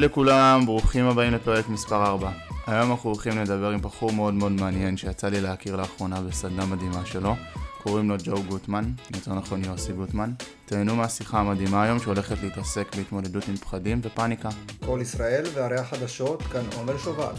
[0.00, 2.30] היי לכולם, ברוכים הבאים לפרק מספר 4.
[2.66, 7.06] היום אנחנו הולכים לדבר עם בחור מאוד מאוד מעניין שיצא לי להכיר לאחרונה בסדנה מדהימה
[7.06, 7.36] שלו.
[7.82, 10.32] קוראים לו ג'ו גוטמן, יותר נכון יוסי גוטמן.
[10.66, 14.48] תהנו מהשיחה המדהימה היום שהולכת להתעסק בהתמודדות עם פחדים ופאניקה.
[14.86, 17.34] כל ישראל וערי החדשות, כאן עומר שובל.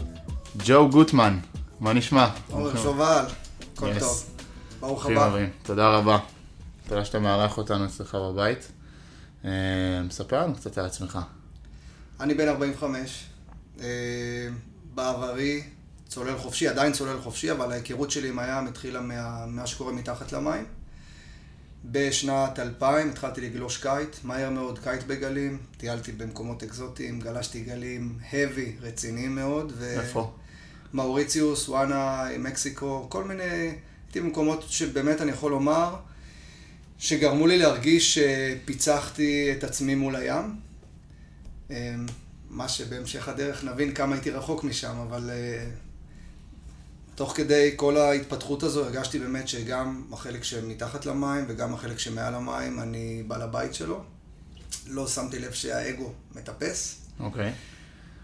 [0.56, 1.38] ג'ו גוטמן,
[1.80, 2.28] מה נשמע?
[2.50, 3.24] עומר שובל,
[3.74, 4.00] הכל Yes.
[4.00, 4.24] טוב.
[4.80, 5.36] ברוך הבא.
[5.62, 6.18] תודה רבה.
[6.88, 8.72] תודה שאתה מארח אותנו אצלך בבית.
[9.44, 9.50] אה,
[10.06, 11.18] מספר לנו קצת על עצמך.
[12.22, 13.24] אני בן 45,
[13.80, 13.86] אה,
[14.94, 15.62] בעברי
[16.08, 20.32] צולל חופשי, עדיין צולל חופשי, אבל ההיכרות שלי עם הים התחילה מה, מה שקורה מתחת
[20.32, 20.64] למים.
[21.84, 28.82] בשנת 2000 התחלתי לגלוש קיט, מהר מאוד קיט בגלים, טיילתי במקומות אקזוטיים, גלשתי גלים heavy,
[28.82, 29.72] רציניים מאוד.
[29.76, 30.00] ו...
[30.00, 30.32] איפה?
[30.94, 33.42] מאוריציוס, וואנה, מקסיקו, כל מיני,
[34.06, 35.96] הייתי במקומות שבאמת אני יכול לומר,
[36.98, 40.71] שגרמו לי להרגיש שפיצחתי את עצמי מול הים.
[41.72, 41.94] אה,
[42.50, 45.66] מה שבהמשך הדרך נבין כמה הייתי רחוק משם, אבל אה,
[47.14, 52.80] תוך כדי כל ההתפתחות הזו הרגשתי באמת שגם החלק שמתחת למים וגם החלק שמעל המים,
[52.80, 54.04] אני בעל הבית שלו.
[54.86, 56.96] לא שמתי לב שהאגו מטפס.
[57.20, 57.52] אוקיי.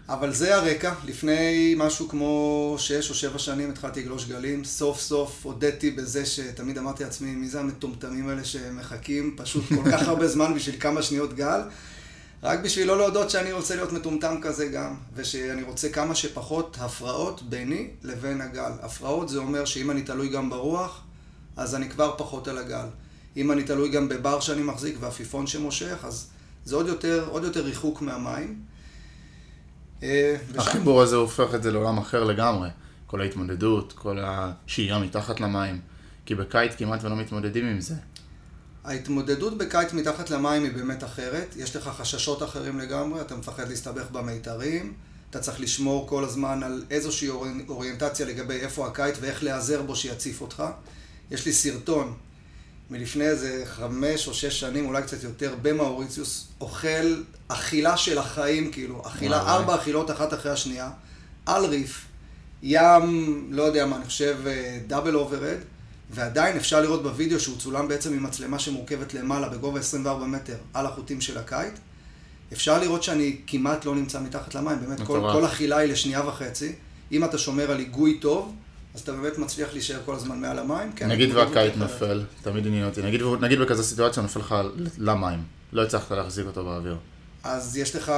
[0.09, 5.45] אבל זה הרקע, לפני משהו כמו שש או שבע שנים התחלתי לגלוש גלים, סוף סוף
[5.45, 10.53] הודיתי בזה שתמיד אמרתי לעצמי, מי זה המטומטמים האלה שמחכים פשוט כל כך הרבה זמן
[10.53, 11.61] בשביל כמה שניות גל,
[12.43, 17.41] רק בשביל לא להודות שאני רוצה להיות מטומטם כזה גם, ושאני רוצה כמה שפחות הפרעות
[17.41, 18.71] ביני לבין הגל.
[18.81, 21.01] הפרעות זה אומר שאם אני תלוי גם ברוח,
[21.57, 22.85] אז אני כבר פחות על הגל.
[23.37, 26.29] אם אני תלוי גם בבר שאני מחזיק ועפיפון שמושך, אז
[26.65, 28.61] זה עוד יותר, עוד יותר ריחוק מהמים.
[30.03, 32.69] אה, החיבור הזה הופך את זה לעולם אחר לגמרי.
[33.07, 35.81] כל ההתמודדות, כל השהייה מתחת למים.
[36.25, 37.95] כי בקיץ כמעט ולא מתמודדים עם זה.
[38.89, 41.55] ההתמודדות בקיץ מתחת למים היא באמת אחרת.
[41.57, 44.93] יש לך חששות אחרים לגמרי, אתה מפחד להסתבך במיתרים,
[45.29, 49.95] אתה צריך לשמור כל הזמן על איזושהי אורי- אוריינטציה לגבי איפה הקיץ ואיך להיעזר בו
[49.95, 50.63] שיציף אותך.
[51.31, 52.13] יש לי סרטון
[52.89, 59.01] מלפני איזה חמש או שש שנים, אולי קצת יותר, במאוריציוס, אוכל אכילה של החיים, כאילו,
[59.07, 59.37] אכילה.
[59.55, 60.89] ארבע אכילות אחת אחרי השנייה,
[61.45, 62.05] על ריף,
[62.63, 64.37] ים, לא יודע מה, אני חושב,
[64.87, 65.57] double overhead,
[66.09, 70.85] ועדיין אפשר לראות בווידאו שהוא צולם בעצם עם מצלמה שמורכבת למעלה, בגובה 24 מטר, על
[70.85, 71.79] החוטים של הקיט.
[72.53, 75.19] אפשר לראות שאני כמעט לא נמצא מתחת למים, באמת, כל.
[75.33, 76.75] כל אכילה היא לשנייה וחצי.
[77.11, 78.55] אם אתה שומר על היגוי טוב,
[78.95, 80.91] אז אתה באמת מצליח להישאר כל הזמן מעל המים.
[80.95, 81.77] כן, נגיד אחרת.
[81.77, 83.01] נופל, תמיד עניין אותי.
[83.01, 84.55] נגיד, נגיד בכזו סיטואציה נופל לך
[84.97, 85.39] למים.
[85.73, 86.97] לא הצלחת להחזיק אותו באוויר.
[87.43, 88.11] אז יש לך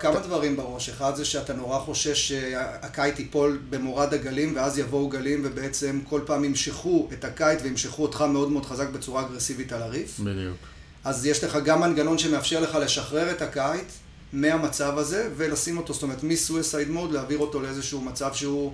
[0.00, 0.88] כמה דברים בראש.
[0.88, 6.44] אחד זה שאתה נורא חושש שהקיט ייפול במורד הגלים, ואז יבואו גלים, ובעצם כל פעם
[6.44, 10.20] ימשכו את הקיט וימשכו אותך מאוד מאוד חזק בצורה אגרסיבית על הריף.
[10.20, 10.56] בדיוק.
[11.04, 13.88] אז יש לך גם מנגנון שמאפשר לך לשחרר את הקיט
[14.32, 18.72] מהמצב הזה, ולשים אותו, זאת אומרת, מ-suicide mode, להעביר אותו לאיזשהו מצב שהוא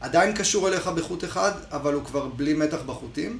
[0.00, 3.38] עדיין קשור אליך בחוט אחד, אבל הוא כבר בלי מתח בחוטים.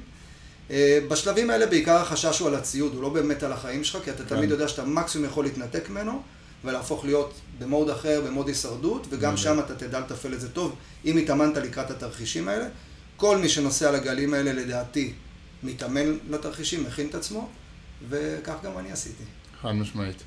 [0.71, 4.11] אה, בשלבים האלה בעיקר החשש הוא על הציוד, הוא לא באמת על החיים שלך, כי
[4.11, 4.35] אתה כן.
[4.35, 6.21] תמיד יודע שאתה מקסימום יכול להתנתק ממנו,
[6.63, 9.37] ולהפוך להיות במוד אחר, במוד הישרדות, וגם בדיוק.
[9.37, 10.75] שם אתה תדע לתפעל את זה טוב,
[11.05, 12.65] אם התאמנת לקראת התרחישים האלה.
[13.17, 15.13] כל מי שנוסע לגלים האלה, לדעתי,
[15.63, 17.49] מתאמן לתרחישים, מכין את עצמו,
[18.09, 19.23] וכך גם אני עשיתי.
[19.61, 20.23] חד משמעית.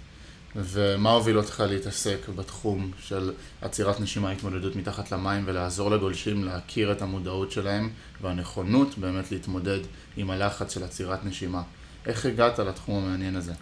[0.56, 7.02] ומה הוביל אותך להתעסק בתחום של עצירת נשימה, התמודדות מתחת למים ולעזור לגולשים להכיר את
[7.02, 7.90] המודעות שלהם
[8.20, 9.80] והנכונות באמת להתמודד
[10.16, 11.62] עם הלחץ של עצירת נשימה?
[12.06, 13.52] איך הגעת לתחום המעניין הזה?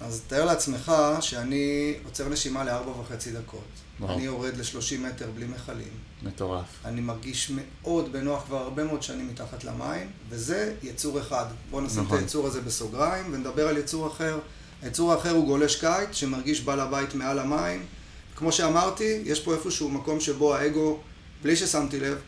[0.00, 3.64] אז תאר לעצמך שאני עוצר נשימה לארבע וחצי דקות.
[4.00, 4.14] וואו.
[4.14, 5.92] אני יורד ל-30 מטר בלי מכלים.
[6.22, 6.66] מטורף.
[6.84, 11.44] אני מרגיש מאוד בנוח כבר הרבה מאוד שנים מתחת למים, וזה יצור אחד.
[11.70, 12.16] בואו נשים נכון.
[12.16, 14.38] את היצור הזה בסוגריים ונדבר על יצור אחר.
[14.82, 17.82] היצור האחר הוא גולש קיץ שמרגיש בעל הבית מעל המים.
[18.36, 20.98] כמו שאמרתי, יש פה איפשהו מקום שבו האגו,
[21.42, 22.18] בלי ששמתי לב,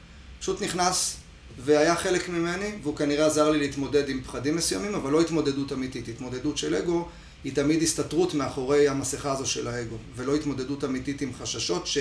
[0.40, 1.16] פשוט נכנס
[1.64, 6.08] והיה חלק ממני, והוא כנראה עזר לי להתמודד עם פחדים מסוימים, אבל לא התמודדות אמיתית.
[6.08, 7.08] התמודדות של אגו
[7.44, 11.98] היא תמיד הסתתרות מאחורי המסכה הזו של האגו, ולא התמודדות אמיתית עם חששות ש...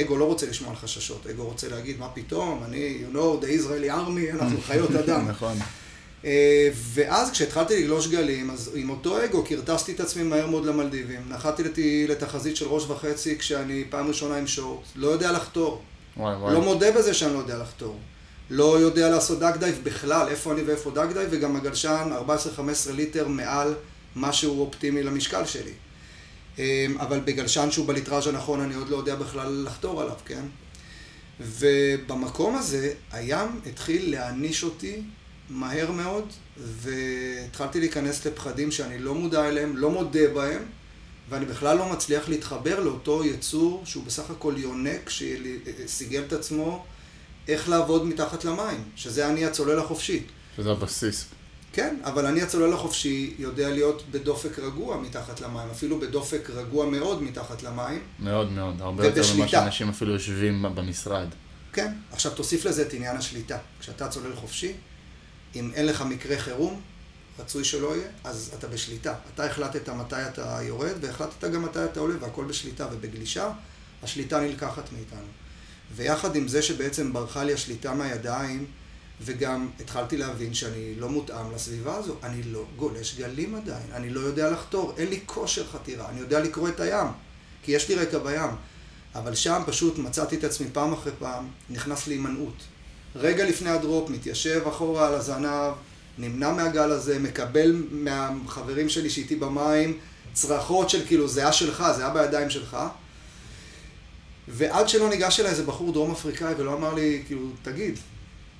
[0.00, 3.46] אגו לא רוצה לשמוע על חששות, אגו רוצה להגיד, מה פתאום, אני, you know, the
[3.46, 5.28] Israeli army, אנחנו חיות אדם.
[5.32, 5.58] נכון.
[6.24, 11.20] אה, ואז כשהתחלתי לגלוש גלים, אז עם אותו אגו כרטסתי את עצמי מהר מאוד למלדיבים.
[11.28, 14.84] נחתתי לתי- לתחזית של ראש וחצי כשאני פעם ראשונה עם short.
[14.96, 15.82] לא יודע לחתור.
[16.16, 16.54] וואי וואי.
[16.54, 17.98] לא מודה בזה שאני לא יודע לחתור.
[18.50, 22.28] לא יודע לעשות duck dive בכלל, איפה אני ואיפה duck dive, וגם הגלשן 14-15
[22.92, 23.74] ליטר מעל
[24.14, 25.72] מה שהוא אופטימלי למשקל שלי.
[26.58, 30.42] אה, אבל בגלשן שהוא בליטראז' הנכון, אני עוד לא יודע בכלל לחתור עליו, כן?
[31.40, 35.02] ובמקום הזה, הים התחיל להעניש אותי
[35.50, 36.24] מהר מאוד,
[36.56, 40.62] והתחלתי להיכנס לפחדים שאני לא מודע אליהם, לא מודה בהם,
[41.28, 46.84] ואני בכלל לא מצליח להתחבר לאותו יצור שהוא בסך הכל יונק שסיגל את עצמו
[47.48, 50.22] איך לעבוד מתחת למים, שזה אני הצולל החופשי.
[50.56, 51.24] שזה הבסיס.
[51.72, 57.22] כן, אבל אני הצולל החופשי יודע להיות בדופק רגוע מתחת למים, אפילו בדופק רגוע מאוד
[57.22, 58.00] מתחת למים.
[58.18, 61.26] מאוד מאוד, הרבה יותר ממה שאנשים אפילו יושבים במשרד.
[61.72, 63.58] כן, עכשיו תוסיף לזה את עניין השליטה.
[63.80, 64.72] כשאתה צולל חופשי,
[65.54, 66.80] אם אין לך מקרה חירום,
[67.38, 69.14] רצוי שלא יהיה, אז אתה בשליטה.
[69.34, 73.50] אתה החלטת מתי אתה יורד, והחלטת גם מתי אתה עולה, והכל בשליטה ובגלישה,
[74.02, 75.28] השליטה נלקחת מאיתנו.
[75.96, 78.66] ויחד עם זה שבעצם ברחה לי השליטה מהידיים,
[79.20, 82.16] וגם התחלתי להבין שאני לא מותאם לסביבה הזו.
[82.22, 86.40] אני לא גולש גלים עדיין, אני לא יודע לחתור, אין לי כושר חתירה, אני יודע
[86.40, 87.06] לקרוא את הים,
[87.62, 88.50] כי יש לי רקע בים.
[89.14, 92.62] אבל שם פשוט מצאתי את עצמי פעם אחרי פעם, נכנס להימנעות.
[93.16, 95.72] רגע לפני הדרופ, מתיישב אחורה על הזנב,
[96.18, 99.98] נמנע מהגל הזה, מקבל מהחברים שלי שאיתי במים
[100.32, 102.76] צרחות של כאילו, זה היה שלך, זה היה בידיים שלך.
[104.48, 107.98] ועד שלא ניגש אליי איזה בחור דרום אפריקאי ולא אמר לי, כאילו, תגיד,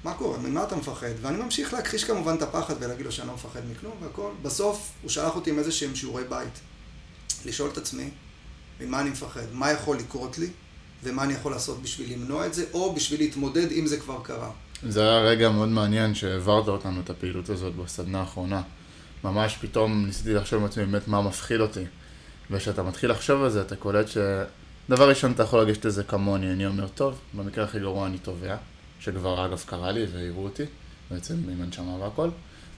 [0.04, 0.38] מה קורה?
[0.38, 1.10] ממה אתה מפחד?
[1.20, 4.30] ואני ממשיך להכחיש כמובן את הפחד ולהגיד לו שאני לא מפחד מכלום והכל.
[4.42, 6.52] בסוף הוא שלח אותי עם איזה שהם שיעורי בית.
[7.44, 8.10] לשאול את עצמי,
[8.80, 9.44] ממה אני מפחד?
[9.52, 10.46] מה יכול לקרות לי?
[11.04, 14.50] ומה אני יכול לעשות בשביל למנוע את זה, או בשביל להתמודד אם זה כבר קרה.
[14.82, 18.62] זה היה רגע מאוד מעניין שהעברת אותנו את הפעילות הזאת בסדנה האחרונה.
[19.24, 21.84] ממש פתאום ניסיתי לחשוב עם עצמי באמת מה מפחיד אותי.
[22.50, 24.18] וכשאתה מתחיל לחשוב על זה, אתה קולט ש...
[24.90, 28.56] דבר ראשון, אתה יכול לגשת לזה כמוני, אני אומר, טוב, במקרה הכי גרוע אני תובע,
[29.00, 30.62] שכבר אגב קרה לי והראו אותי,
[31.10, 32.28] בעצם עם הנשמה והכל,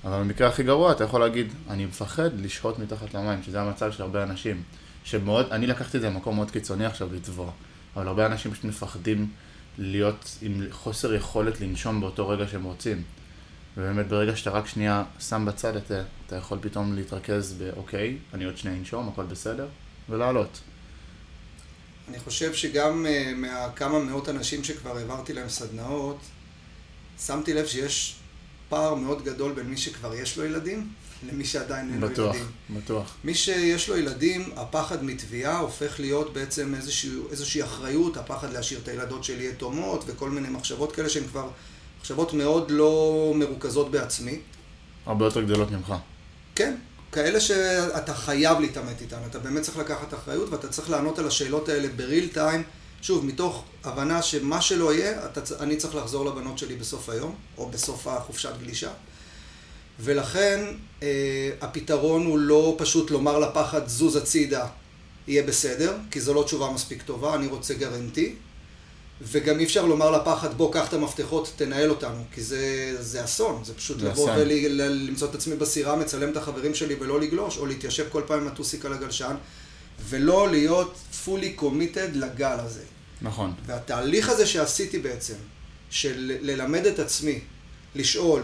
[0.04, 4.02] אבל במקרה הכי גרוע אתה יכול להגיד, אני מפחד לשהות מתחת למים, שזה המצב של
[4.02, 4.62] הרבה אנשים,
[5.04, 7.50] שמאוד, אני לקחתי את זה למקום מאוד קיצוני עכשיו לטבוע,
[7.96, 9.28] אבל הרבה אנשים פשוט מפחדים
[9.78, 13.02] להיות עם חוסר יכולת לנשום באותו רגע שהם רוצים.
[13.76, 18.44] ובאמת ברגע שאתה רק שנייה שם בצד את זה, אתה יכול פתאום להתרכז באוקיי, אני
[18.44, 19.68] עוד שנייה אנשום, הכל בסדר,
[20.08, 20.60] ולעלות.
[22.08, 26.18] אני חושב שגם uh, מהכמה מאות אנשים שכבר העברתי להם סדנאות,
[27.18, 28.16] שמתי לב שיש
[28.68, 32.24] פער מאוד גדול בין מי שכבר יש לו ילדים למי שעדיין אין לו ילדים.
[32.24, 32.36] בטוח,
[32.70, 33.14] בטוח.
[33.24, 38.88] מי שיש לו ילדים, הפחד מתביעה הופך להיות בעצם איזושהי, איזושהי אחריות, הפחד להשאיר את
[38.88, 41.48] הילדות שלי יתומות וכל מיני מחשבות כאלה שהן כבר
[42.00, 44.40] מחשבות מאוד לא מרוכזות בעצמי.
[45.06, 45.94] הרבה יותר גדולות ממך.
[46.54, 46.76] כן,
[47.12, 51.68] כאלה שאתה חייב להתעמת איתן, אתה באמת צריך לקחת אחריות ואתה צריך לענות על השאלות
[51.68, 52.62] האלה בריל טיים,
[53.02, 57.68] שוב, מתוך הבנה שמה שלא יהיה, אתה, אני צריך לחזור לבנות שלי בסוף היום, או
[57.68, 58.90] בסוף החופשת גלישה.
[60.02, 60.64] ולכן
[61.02, 64.66] אה, הפתרון הוא לא פשוט לומר לפחד זוז הצידה,
[65.28, 68.34] יהיה בסדר, כי זו לא תשובה מספיק טובה, אני רוצה גרנטי.
[69.22, 73.64] וגם אי אפשר לומר לפחד, בוא, קח את המפתחות, תנהל אותנו, כי זה, זה אסון,
[73.64, 78.06] זה פשוט לבוא ולמצוא את עצמי בסירה, מצלם את החברים שלי ולא לגלוש, או להתיישב
[78.12, 79.34] כל פעם עם הטוסיק על הגלשן,
[80.08, 80.94] ולא להיות
[81.24, 82.82] fully committed לגל הזה.
[83.22, 83.52] נכון.
[83.66, 85.34] והתהליך הזה שעשיתי בעצם,
[85.90, 87.40] של ללמד את עצמי,
[87.94, 88.42] לשאול,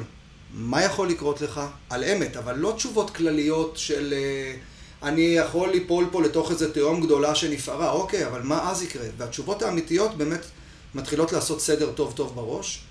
[0.57, 1.61] מה יכול לקרות לך?
[1.91, 4.55] על אמת, אבל לא תשובות כלליות של אה,
[5.03, 9.07] אני יכול ליפול פה לתוך איזה תהום גדולה שנפערה, אוקיי, אבל מה אז יקרה?
[9.17, 10.41] והתשובות האמיתיות באמת
[10.95, 12.83] מתחילות לעשות סדר טוב טוב בראש.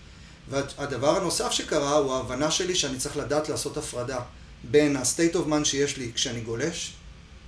[0.49, 4.19] והדבר הנוסף שקרה הוא ההבנה שלי שאני צריך לדעת לעשות הפרדה
[4.63, 6.93] בין ה-state of mind שיש לי כשאני גולש,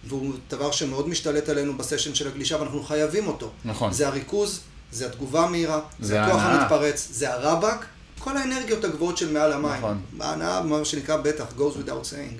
[0.07, 3.51] והוא דבר שמאוד משתלט עלינו בסשן של הגלישה ואנחנו חייבים אותו.
[3.65, 3.93] נכון.
[3.93, 4.59] זה הריכוז,
[4.91, 7.85] זה התגובה המהירה, זה, זה הכוח המתפרץ, זה הרבק,
[8.19, 9.77] כל האנרגיות הגבוהות של מעל המים.
[9.77, 10.01] נכון.
[10.19, 12.39] ההנאה, מה שנקרא בטח, goes without saying.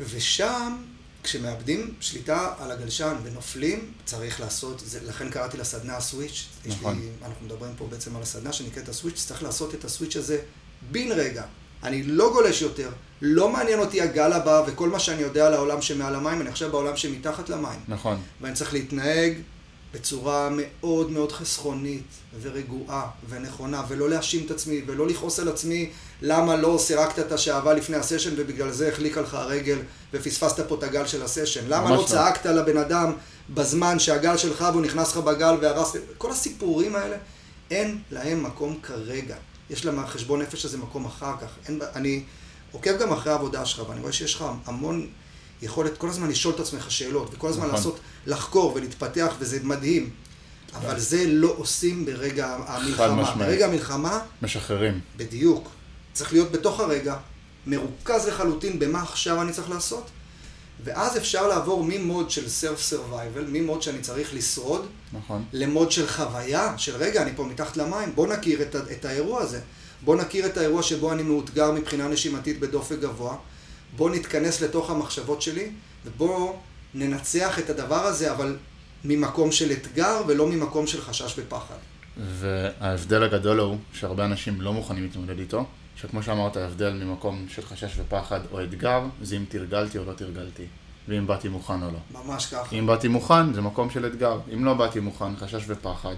[0.00, 0.76] ושם
[1.22, 6.46] כשמאבדים שליטה על הגלשן ונופלים, צריך לעשות, זה, לכן קראתי לסדנה הסוויץ'.
[6.66, 6.98] נכון.
[6.98, 10.38] לי, אנחנו מדברים פה בעצם על הסדנה שנקראת הסוויץ', צריך לעשות את הסוויץ' הזה
[10.90, 11.42] בן רגע.
[11.82, 12.90] אני לא גולש יותר,
[13.22, 16.70] לא מעניין אותי הגל הבא וכל מה שאני יודע על העולם שמעל המים, אני עכשיו
[16.70, 17.80] בעולם שמתחת למים.
[17.88, 18.20] נכון.
[18.40, 19.34] ואני צריך להתנהג
[19.94, 22.06] בצורה מאוד מאוד חסכונית
[22.42, 25.90] ורגועה ונכונה, ולא להאשים את עצמי, ולא לכעוס על עצמי
[26.22, 29.78] למה לא סירקת את השעווה לפני הסשן ובגלל זה החליקה לך הרגל
[30.12, 31.60] ופספסת פה את הגל של הסשן.
[31.68, 33.12] למה לא, לא צעקת לבן אדם
[33.50, 35.96] בזמן שהגל שלך והוא נכנס לך בגל והרס...
[36.18, 37.16] כל הסיפורים האלה,
[37.70, 39.36] אין להם מקום כרגע.
[39.70, 41.48] יש להם חשבון נפש הזה מקום אחר כך.
[41.68, 41.80] אין...
[41.94, 42.22] אני
[42.72, 45.08] עוקב גם אחרי העבודה שלך, ואני רואה שיש לך המון
[45.64, 47.76] יכולת כל הזמן לשאול את עצמך שאלות, וכל הזמן נכון.
[47.76, 50.10] לעשות, לחקור ולהתפתח, וזה מדהים.
[50.74, 53.34] אבל זה לא עושים ברגע המלחמה.
[53.38, 54.20] ברגע המלחמה...
[54.42, 55.00] משחררים.
[55.16, 55.68] בדיוק.
[56.12, 57.16] צריך להיות בתוך הרגע,
[57.66, 60.10] מרוכז לחלוטין במה עכשיו אני צריך לעשות,
[60.84, 65.44] ואז אפשר לעבור ממוד של surf survival, ממוד שאני צריך לשרוד, נכון.
[65.52, 69.60] למוד של חוויה, של רגע, אני פה מתחת למים, בוא נכיר את, את האירוע הזה.
[70.04, 73.36] בוא נכיר את האירוע שבו אני מאותגר מבחינה נשימתית בדופק גבוה.
[73.96, 75.70] בוא נתכנס לתוך המחשבות שלי,
[76.04, 76.54] ובוא
[76.94, 78.56] ננצח את הדבר הזה, אבל
[79.04, 81.76] ממקום של אתגר ולא ממקום של חשש ופחד.
[82.16, 85.64] וההבדל הגדול הוא שהרבה אנשים לא מוכנים להתמודד איתו,
[85.96, 90.66] שכמו שאמרת, ההבדל ממקום של חשש ופחד או אתגר, זה אם תרגלתי או לא תרגלתי,
[91.08, 92.22] ואם באתי מוכן או לא.
[92.24, 92.76] ממש ככה.
[92.76, 94.38] אם באתי מוכן, זה מקום של אתגר.
[94.54, 96.14] אם לא באתי מוכן, חשש ופחד.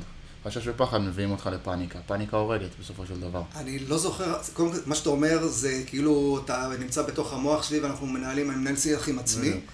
[0.46, 1.98] חשש ופחד מביאים אותך לפאניקה.
[2.06, 3.42] פאניקה הורגת בסופו של דבר.
[3.56, 7.80] אני לא זוכר, קודם כל, מה שאתה אומר זה כאילו אתה נמצא בתוך המוח שלי
[7.80, 9.48] ואנחנו מנהלים, אני מנהל שיח עם עצמי.
[9.48, 9.64] בדיוק.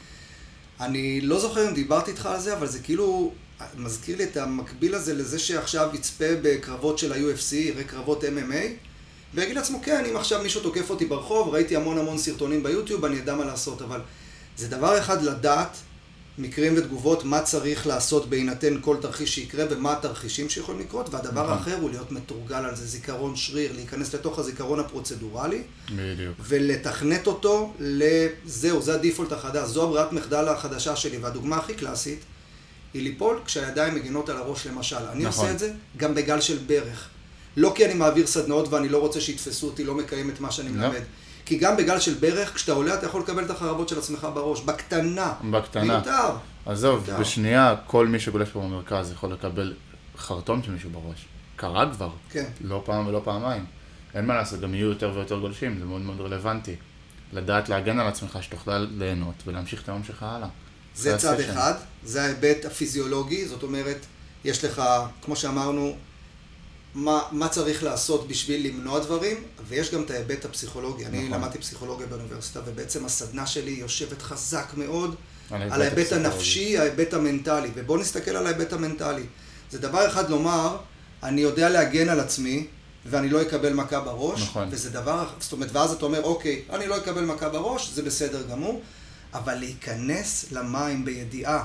[0.81, 3.33] אני לא זוכר אם דיברתי איתך על זה, אבל זה כאילו
[3.77, 8.65] מזכיר לי את המקביל הזה לזה שעכשיו יצפה בקרבות של ה-UFC, יראה קרבות MMA,
[9.35, 13.21] ויגיד לעצמו, כן, אם עכשיו מישהו תוקף אותי ברחוב, ראיתי המון המון סרטונים ביוטיוב, אני
[13.21, 14.01] אדע מה לעשות, אבל
[14.57, 15.77] זה דבר אחד לדעת
[16.39, 21.53] מקרים ותגובות, מה צריך לעשות בהינתן כל תרחיש שיקרה ומה התרחישים שיכולים לקרות, והדבר נכון.
[21.53, 25.63] האחר הוא להיות מתורגל על זה, זיכרון שריר, להיכנס לתוך הזיכרון הפרוצדורלי,
[25.97, 26.37] בדיוק.
[26.41, 32.21] ולתכנת אותו לזהו, זה הדיפולט החדש, זו הברירת מחדל החדשה שלי, והדוגמה הכי קלאסית
[32.95, 34.97] היא ליפול כשהידיים מגינות על הראש למשל.
[34.97, 35.45] אני נכון.
[35.45, 37.09] עושה את זה גם בגל של ברך.
[37.57, 40.79] לא כי אני מעביר סדנאות ואני לא רוצה שיתפסו אותי, לא מקיים את מה שאני
[40.79, 40.89] לא.
[41.45, 44.61] כי גם בגל של ברך, כשאתה עולה אתה יכול לקבל את החרבות של עצמך בראש,
[44.61, 45.33] בקטנה.
[45.51, 45.85] בקטנה.
[45.85, 46.31] מיותר.
[46.67, 47.21] עזוב, מיותר.
[47.21, 49.75] בשנייה כל מי שגולש פה במרכז יכול לקבל
[50.17, 51.27] חרטום של מישהו בראש.
[51.57, 52.11] קרה כבר.
[52.31, 52.45] כן.
[52.61, 53.65] לא פעם ולא פעמיים.
[54.15, 56.77] אין מה לעשות, גם יהיו יותר ויותר גולשים, זה מאוד מאוד רלוונטי.
[57.33, 60.49] לדעת להגן על עצמך, שתוכל ליהנות ולהמשיך את היום שלך הלאה.
[60.95, 61.41] זה צד.
[61.41, 64.07] אחד, זה ההיבט הפיזיולוגי, זאת אומרת,
[64.45, 64.83] יש לך,
[65.23, 65.97] כמו שאמרנו,
[66.95, 69.37] מה, מה צריך לעשות בשביל למנוע דברים,
[69.69, 71.07] ויש גם את ההיבט הפסיכולוגי.
[71.07, 71.41] אני נכון.
[71.41, 75.15] למדתי פסיכולוגיה באוניברסיטה, ובעצם הסדנה שלי יושבת חזק מאוד
[75.51, 76.13] על ההיבט.
[76.13, 77.71] הנפשי, ההיבט המנטלי.
[77.75, 79.25] ובואו נסתכל על ההיבט המנטלי.
[79.71, 80.77] זה דבר אחד לומר,
[81.23, 82.67] אני יודע להגן על עצמי,
[83.07, 84.43] ואני לא אקבל מכה בראש.
[84.43, 84.69] נכון.
[84.71, 88.43] וזה דבר, זאת אומרת, ואז אתה אומר, אוקיי, אני לא אקבל מכה בראש, זה בסדר
[88.43, 88.83] גמור,
[89.35, 91.65] אבל להיכנס למים בידיעה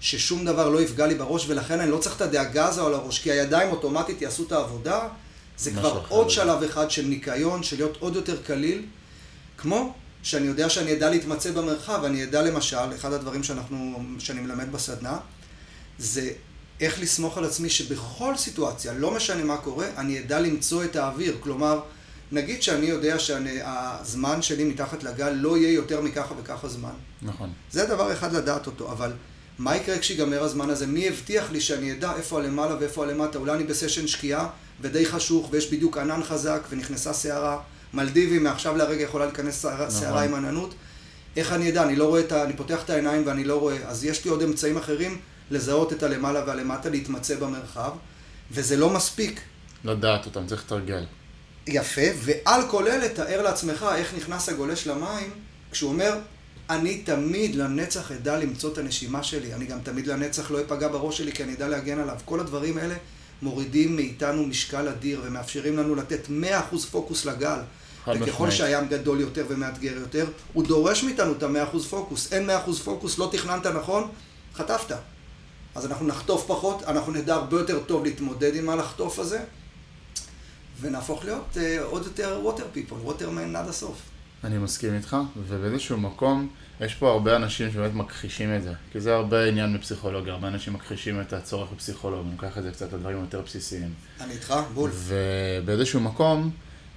[0.00, 3.18] ששום דבר לא יפגע לי בראש, ולכן אני לא צריך את הדאגה הזו על הראש,
[3.18, 5.08] כי הידיים אוטומטית יעשו את העבודה,
[5.58, 6.30] זה כבר עוד לגמרי.
[6.30, 8.82] שלב אחד של ניקיון, של להיות עוד יותר קליל,
[9.58, 14.72] כמו שאני יודע שאני אדע להתמצא במרחב, אני אדע למשל, אחד הדברים שאנחנו, שאני מלמד
[14.72, 15.18] בסדנה,
[15.98, 16.30] זה
[16.80, 21.36] איך לסמוך על עצמי שבכל סיטואציה, לא משנה מה קורה, אני אדע למצוא את האוויר.
[21.40, 21.80] כלומר,
[22.32, 26.94] נגיד שאני יודע שהזמן שלי מתחת לגל לא יהיה יותר מככה וככה זמן.
[27.22, 27.52] נכון.
[27.70, 29.12] זה דבר אחד לדעת אותו, אבל
[29.58, 30.86] מה יקרה כשיגמר הזמן הזה?
[30.86, 33.38] מי הבטיח לי שאני אדע איפה הלמעלה ואיפה הלמטה?
[33.38, 34.48] אולי אני בסשן שקיעה
[34.80, 37.58] ודי חשוך ויש בדיוק ענן חזק ונכנסה שערה.
[37.94, 40.22] מלדיבי מעכשיו להרגע יכולה להיכנס שערה, נכון.
[40.22, 40.74] עם עננות.
[41.36, 41.82] איך אני אדע?
[41.82, 42.44] אני לא רואה את ה...
[42.44, 43.76] אני פותח את העיניים ואני לא רואה.
[43.86, 45.18] אז יש לי עוד אמצעים אחרים
[45.50, 47.90] לזהות את הלמעלה והלמטה, להתמצא במרחב,
[48.50, 49.40] וזה לא מספיק.
[49.84, 51.04] לדעת אותם, צריך לתרגל.
[51.66, 55.30] יפה, ועל כל אלה תאר לעצמך איך נכנס הגולש למים,
[55.72, 56.18] כשהוא אומר,
[56.70, 61.18] אני תמיד לנצח אדע למצוא את הנשימה שלי, אני גם תמיד לנצח לא אפגע בראש
[61.18, 62.16] שלי כי אני אדע להגן עליו.
[62.24, 62.94] כל הדברים האלה
[63.42, 66.26] מורידים מאיתנו משקל אדיר ומאפשרים לנו לתת
[66.72, 67.58] 100% פוקוס לגל.
[68.08, 68.50] וככל.
[68.50, 72.32] שהים גדול יותר ומאתגר יותר, הוא דורש מאיתנו את ה-100% פוקוס.
[72.32, 74.08] אין 100% פוקוס, לא תכננת נכון,
[74.54, 74.96] חטפת.
[75.74, 79.40] אז אנחנו נחטוף פחות, אנחנו נדע הרבה יותר טוב להתמודד עם הלחטוף הזה,
[80.80, 83.96] ונהפוך להיות uh, עוד יותר ווטר פיפול, ווטרמן עד הסוף.
[84.46, 85.16] אני מסכים איתך,
[85.48, 86.48] ובאיזשהו מקום,
[86.80, 88.72] יש פה הרבה אנשים שבאמת מכחישים את זה.
[88.92, 92.70] כי זה הרבה עניין בפסיכולוגיה, הרבה אנשים מכחישים את הצורך בפסיכולוג, אני לוקח את זה
[92.70, 93.94] קצת לדברים יותר בסיסיים.
[94.20, 94.90] אני איתך, בול.
[94.94, 96.50] ובאיזשהו מקום,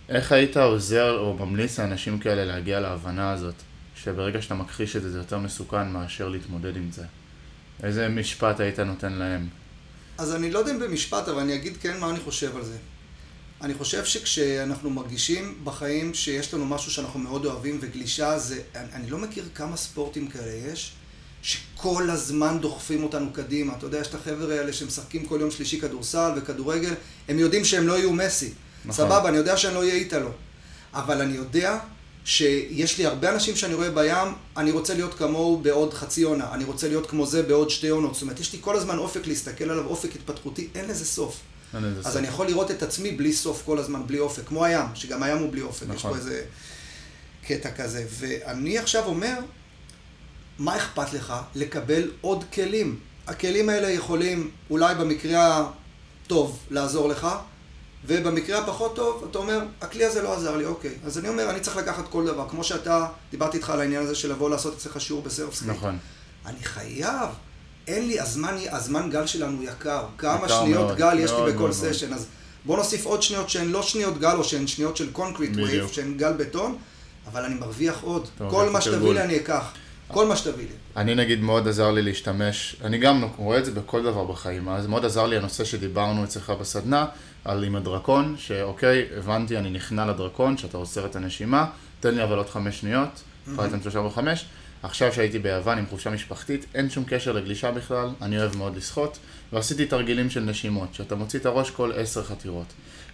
[0.10, 3.56] איך היית עוזר או ממליץ לאנשים כאלה להגיע להבנה הזאת,
[3.96, 7.04] שברגע שאתה מכחיש את זה, זה יותר מסוכן מאשר להתמודד עם זה?
[7.84, 9.48] איזה משפט היית נותן להם?
[10.18, 12.78] אז אני לא יודע אם במשפט, אבל אני אגיד כן מה אני חושב על זה.
[13.62, 18.62] אני חושב שכשאנחנו מרגישים בחיים שיש לנו משהו שאנחנו מאוד אוהבים, וגלישה זה...
[18.76, 20.92] אני, אני לא מכיר כמה ספורטים כאלה יש,
[21.42, 23.74] שכל הזמן דוחפים אותנו קדימה.
[23.78, 26.94] אתה יודע, יש את החבר'ה האלה שמשחקים כל יום שלישי כדורסל וכדורגל,
[27.28, 28.52] הם יודעים שהם לא יהיו מסי.
[28.86, 29.06] נכון.
[29.06, 30.30] סבבה, אני יודע שאני לא אהיה איטלו.
[30.94, 31.80] אבל אני יודע
[32.26, 36.64] שיש לי הרבה אנשים שאני רואה בים, אני רוצה להיות כמוהו בעוד חצי עונה, אני
[36.64, 38.14] רוצה להיות כמו זה בעוד שתי עונות.
[38.14, 41.40] זאת אומרת, יש לי כל הזמן אופק להסתכל עליו, אופק התפתחותי, אין לזה סוף.
[41.74, 42.18] אז.
[42.18, 45.38] אני יכול לראות את עצמי בלי סוף כל הזמן, בלי אופק, כמו הים, שגם הים
[45.38, 46.12] הוא בלי אופק, יש נכון.
[46.12, 46.44] פה איזה
[47.48, 48.06] קטע כזה.
[48.10, 49.40] ואני עכשיו אומר,
[50.60, 53.00] מה אכפת לך לקבל עוד כלים?
[53.28, 55.70] הכלים האלה יכולים, אולי במקרה
[56.26, 57.28] הטוב, לעזור לך,
[58.06, 60.94] ובמקרה הפחות טוב, אתה אומר, הכלי הזה לא עזר לי, אוקיי.
[61.06, 62.50] אז אני אומר, אני צריך לקחת כל דבר.
[62.50, 65.78] כמו שאתה, דיברתי איתך על העניין הזה של לבוא לעשות אצלך שיעור בסרפסקייט.
[65.78, 65.98] נכון.
[66.46, 67.30] אני חייב.
[67.90, 70.04] אין לי, הזמן, הזמן גל שלנו יקר.
[70.18, 71.92] כמה יקר שניות מאוד, גל יש לי מאוד בכל מאוד מאוד.
[71.94, 72.14] סשן.
[72.14, 72.26] אז
[72.66, 75.52] בוא נוסיף עוד שניות שהן לא שניות גל, או שהן שניות של concrete.
[75.56, 76.78] wave, שהן גל בטון,
[77.28, 78.28] אבל אני מרוויח עוד.
[78.36, 79.14] אתה כל מה שתביא.
[79.14, 79.74] לי אני אקח.
[80.08, 80.74] כל מה שתביא לי.
[80.98, 84.88] אני נגיד מאוד עזר לי להשתמש, אני גם רואה את זה בכל דבר בחיים, אז
[84.88, 87.06] מאוד עזר לי הנושא שדיברנו אצלך בסדנה,
[87.46, 91.66] על עם הדרקון, שאוקיי, הבנתי, אני נכנע לדרקון, שאתה עוצר את הנשימה,
[92.00, 93.10] תן לי אבל עוד חמש שניות,
[93.48, 94.46] לתת שלושה וחמש.
[94.84, 99.18] עכשיו שהייתי ביוון עם חופשה משפחתית, אין שום קשר לגלישה בכלל, אני אוהב מאוד לשחות,
[99.54, 102.66] ועשיתי תרגילים של נשימות, שאתה מוציא את הראש כל עשר חתירות.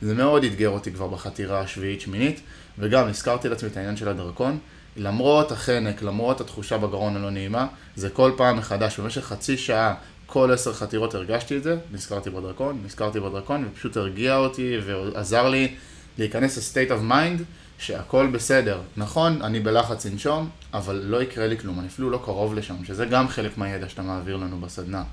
[0.02, 2.40] זה מאוד אתגר אותי כבר בחתירה השביעית-שמינית,
[2.80, 4.58] וגם הזכרתי לעצמי את העניין של הדרקון,
[4.98, 9.94] למרות החנק, למרות התחושה בגרון הלא נעימה, זה כל פעם מחדש, במשך חצי שעה,
[10.26, 15.76] כל עשר חתירות הרגשתי את זה, נזכרתי בדרקון, נזכרתי בדרקון, ופשוט הרגיע אותי ועזר לי
[16.18, 17.44] להיכנס ל-state of mind,
[17.78, 18.82] שהכל בסדר.
[18.98, 23.06] נכון, אני בלחץ לנשום, אבל לא יקרה לי כלום, אני אפילו לא קרוב לשם, שזה
[23.06, 25.04] גם חלק מהידע שאתה מעביר לנו בסדנה.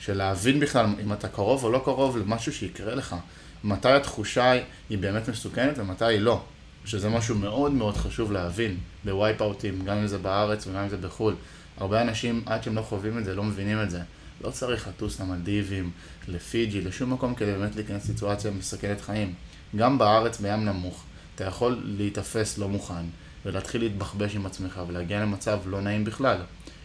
[0.00, 3.16] של להבין בכלל אם אתה קרוב או לא קרוב למשהו שיקרה לך.
[3.64, 4.52] מתי התחושה
[4.90, 6.42] היא באמת מסוכנת ומתי היא לא.
[6.84, 11.34] שזה משהו מאוד מאוד חשוב להבין בווייפאוטים, גם אם זה בארץ וגם אם זה בחו"ל.
[11.76, 14.00] הרבה אנשים, עד שהם לא חווים את זה, לא מבינים את זה.
[14.44, 15.90] לא צריך לטוס למלדיבים,
[16.28, 19.34] לפיג'י, לשום מקום כדי באמת להיכנס לסיטואציה מסכנת חיים.
[19.76, 23.04] גם בארץ, בים נמוך, אתה יכול להיתפס לא מוכן,
[23.44, 26.38] ולהתחיל להתבחבש עם עצמך ולהגיע למצב לא נעים בכלל,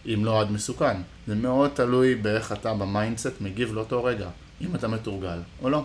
[0.06, 0.96] אם לא עד מסוכן.
[1.26, 4.28] זה מאוד תלוי באיך אתה ב mindset מגיב לאותו רגע,
[4.60, 5.84] אם אתה מתורגל או לא.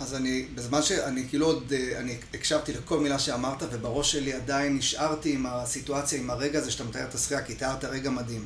[0.00, 5.34] אז אני, בזמן שאני כאילו עוד, אני הקשבתי לכל מילה שאמרת, ובראש שלי עדיין נשארתי
[5.34, 8.44] עם הסיטואציה, עם הרגע הזה שאתה מתאר את השחייה, כי תיארת רגע מדהים.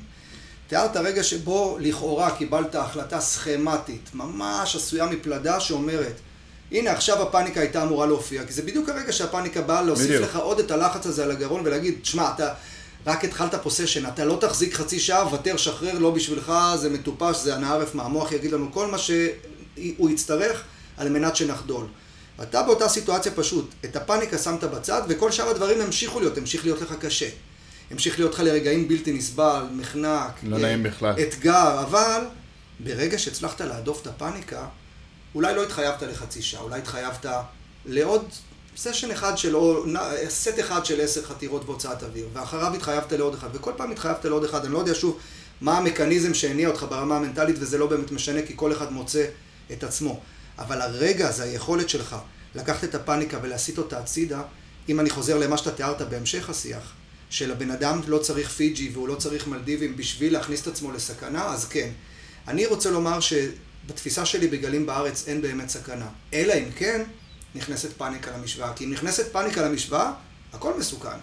[0.66, 6.20] תיארת רגע שבו לכאורה קיבלת החלטה סכמטית, ממש עשויה מפלדה שאומרת,
[6.72, 10.22] הנה עכשיו הפאניקה הייתה אמורה להופיע, כי זה בדיוק הרגע שהפאניקה באה להוסיף בדיוק.
[10.22, 12.54] לך עוד את הלחץ הזה על הגרון ולהגיד, שמע, אתה
[13.06, 17.36] רק התחלת פה סשן, אתה לא תחזיק חצי שעה, ותר, שחרר, לא בשבילך, זה מטופש,
[17.36, 20.64] זה הנערף מהמוח יגיד לנו כל מה שהוא יצטרך.
[20.98, 21.86] על מנת שנחדול.
[22.38, 26.80] ואתה באותה סיטואציה פשוט, את הפאניקה שמת בצד, וכל שאר הדברים המשיכו להיות, המשיך להיות
[26.80, 27.28] לך קשה.
[27.90, 31.14] המשיך להיות לך לרגעים בלתי נסבל, מחנק, לא אה, נעים בכלל.
[31.22, 32.20] אתגר, אבל
[32.80, 34.66] ברגע שהצלחת להדוף את הפאניקה,
[35.34, 37.26] אולי לא התחייבת לחצי שעה, אולי התחייבת
[37.86, 38.28] לעוד
[38.76, 39.84] סשן אחד של, או
[40.28, 44.44] סט אחד של עשר חתירות בהוצאת אוויר, ואחריו התחייבת לעוד אחד, וכל פעם התחייבת לעוד
[44.44, 45.18] אחד, אני לא יודע שוב
[45.60, 49.24] מה המכניזם שהניע אותך ברמה המנטלית, וזה לא באמת משנה, כי כל אחד מוצא
[49.72, 50.20] את עצמו.
[50.58, 52.16] אבל הרגע הזה, היכולת שלך
[52.54, 54.42] לקחת את הפאניקה ולהסיט אותה הצידה,
[54.88, 56.92] אם אני חוזר למה שאתה תיארת בהמשך השיח,
[57.30, 61.68] שלבן אדם לא צריך פיג'י והוא לא צריך מלדיבים בשביל להכניס את עצמו לסכנה, אז
[61.68, 61.90] כן.
[62.48, 63.20] אני רוצה לומר
[63.88, 66.08] שבתפיסה שלי בגלים בארץ אין באמת סכנה.
[66.32, 67.02] אלא אם כן
[67.54, 68.72] נכנסת פאניקה למשוואה.
[68.74, 70.12] כי אם נכנסת פאניקה למשוואה,
[70.52, 71.18] הכל מסוכן.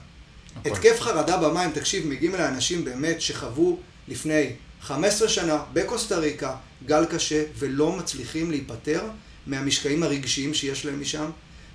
[0.66, 4.52] התקף חרדה במים, תקשיב, מגיעים אליי אנשים באמת שחוו לפני
[4.82, 9.04] 15 שנה בקוסטה ריקה גל קשה ולא מצליחים להיפטר
[9.48, 11.30] מהמשקעים הרגשיים שיש להם משם,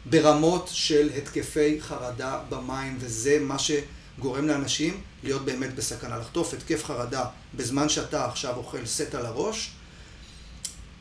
[0.07, 6.19] ברמות של התקפי חרדה במים, וזה מה שגורם לאנשים להיות באמת בסכנה.
[6.19, 7.25] לחטוף התקף חרדה
[7.55, 9.71] בזמן שאתה עכשיו אוכל סט על הראש.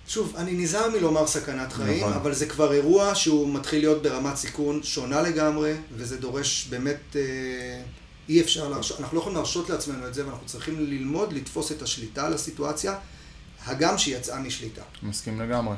[0.09, 2.13] שוב, אני נזהר מלומר סכנת חיים, נכון.
[2.13, 7.81] אבל זה כבר אירוע שהוא מתחיל להיות ברמת סיכון שונה לגמרי, וזה דורש באמת, אה,
[8.29, 11.81] אי אפשר להרשות, אנחנו לא יכולים להרשות לעצמנו את זה, ואנחנו צריכים ללמוד לתפוס את
[11.81, 12.95] השליטה על הסיטואציה,
[13.65, 14.81] הגם שהיא יצאה משליטה.
[15.03, 15.75] מסכים לגמרי.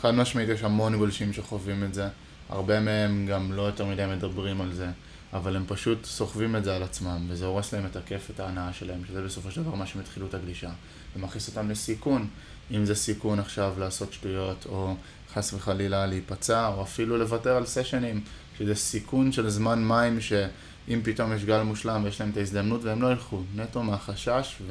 [0.00, 2.08] חד משמעית יש המון גולשים שחווים את זה,
[2.50, 4.88] הרבה מהם גם לא יותר מדי מדברים על זה,
[5.32, 8.72] אבל הם פשוט סוחבים את זה על עצמם, וזה הורס להם את הכיף, את ההנאה
[8.72, 10.70] שלהם, שזה בסופו של דבר מה שהם התחילו את הגלישה,
[11.16, 12.28] ומכניס אותם לסיכון,
[12.70, 14.94] אם זה סיכון עכשיו לעשות שטויות, או
[15.34, 18.20] חס וחלילה להיפצע, או אפילו לוותר על סשנים,
[18.58, 23.02] שזה סיכון של זמן מים שאם פתאום יש גל מושלם ויש להם את ההזדמנות והם
[23.02, 24.62] לא ילכו, נטו מהחשש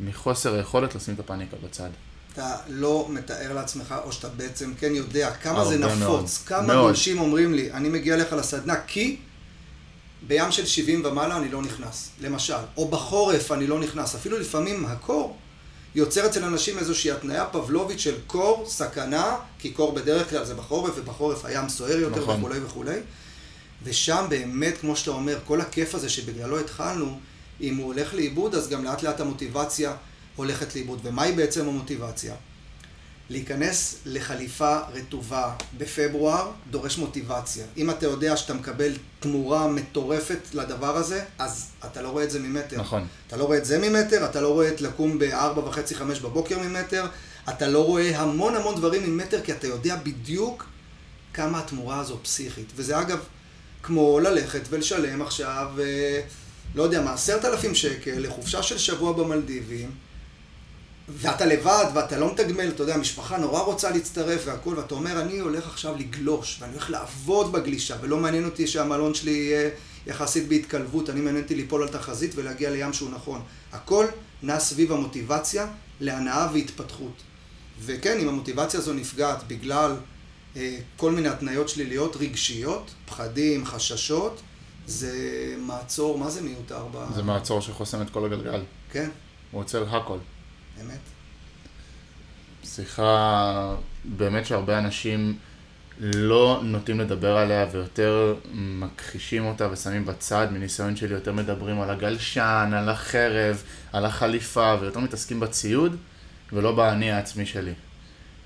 [0.00, 1.90] ומחוסר היכולת לשים את הפאניקה בצד.
[2.36, 6.24] אתה לא מתאר לעצמך, או שאתה בעצם כן יודע כמה זה נפוץ, מאוד.
[6.46, 6.86] כמה מאוד.
[6.86, 9.16] גולשים אומרים לי, אני מגיע לך לסדנה כי
[10.26, 14.86] בים של 70 ומעלה אני לא נכנס, למשל, או בחורף אני לא נכנס, אפילו לפעמים
[14.86, 15.36] הקור
[15.94, 20.92] יוצר אצל אנשים איזושהי התניה פבלובית של קור, סכנה, כי קור בדרך כלל זה בחורף,
[20.96, 22.40] ובחורף הים סוער יותר נכון.
[22.40, 22.98] וכולי וכולי,
[23.84, 27.18] ושם באמת, כמו שאתה אומר, כל הכיף הזה שבגללו התחלנו,
[27.60, 29.92] אם הוא הולך לאיבוד, אז גם לאט לאט המוטיבציה
[30.36, 31.00] הולכת לאיבוד.
[31.02, 32.34] ומהי בעצם המוטיבציה?
[33.30, 37.66] להיכנס לחליפה רטובה בפברואר דורש מוטיבציה.
[37.76, 42.38] אם אתה יודע שאתה מקבל תמורה מטורפת לדבר הזה, אז אתה לא רואה את זה
[42.38, 42.80] ממטר.
[42.80, 43.06] נכון.
[43.26, 46.58] אתה לא רואה את זה ממטר, אתה לא רואה את לקום ב-4 וחצי, 5 בבוקר
[46.58, 47.06] ממטר,
[47.48, 50.66] אתה לא רואה המון המון דברים ממטר, כי אתה יודע בדיוק
[51.34, 52.72] כמה התמורה הזו פסיכית.
[52.76, 53.18] וזה אגב,
[53.82, 56.20] כמו ללכת ולשלם עכשיו, אה,
[56.74, 59.90] לא יודע מה, עשרת אלפים שקל לחופשה של שבוע במלדיבים,
[61.08, 65.38] ואתה לבד, ואתה לא מתגמל, אתה יודע, המשפחה נורא רוצה להצטרף והכול, ואתה אומר, אני
[65.38, 69.70] הולך עכשיו לגלוש, ואני הולך לעבוד בגלישה, ולא מעניין אותי שהמלון שלי יהיה
[70.06, 73.42] יחסית בהתקלבות, אני מעניין אותי ליפול על תחזית ולהגיע לים שהוא נכון.
[73.72, 74.06] הכל
[74.42, 75.66] נע סביב המוטיבציה
[76.00, 77.22] להנאה והתפתחות.
[77.84, 79.96] וכן, אם המוטיבציה הזו נפגעת בגלל
[80.56, 84.40] אה, כל מיני התניות שליליות רגשיות, פחדים, חששות,
[84.86, 85.14] זה
[85.58, 87.14] מעצור, מה זה מיותר ב...
[87.14, 88.62] זה מעצור שחוסם את כל הגלגל.
[88.90, 89.10] כן.
[89.50, 90.18] הוא עוצר הכל.
[90.82, 90.98] אמת.
[92.64, 95.38] שיחה באמת שהרבה אנשים
[96.00, 102.70] לא נוטים לדבר עליה ויותר מכחישים אותה ושמים בצד, מניסיון שלי יותר מדברים על הגלשן,
[102.74, 103.62] על החרב,
[103.92, 105.96] על החליפה ויותר מתעסקים בציוד
[106.52, 107.72] ולא באני העצמי שלי.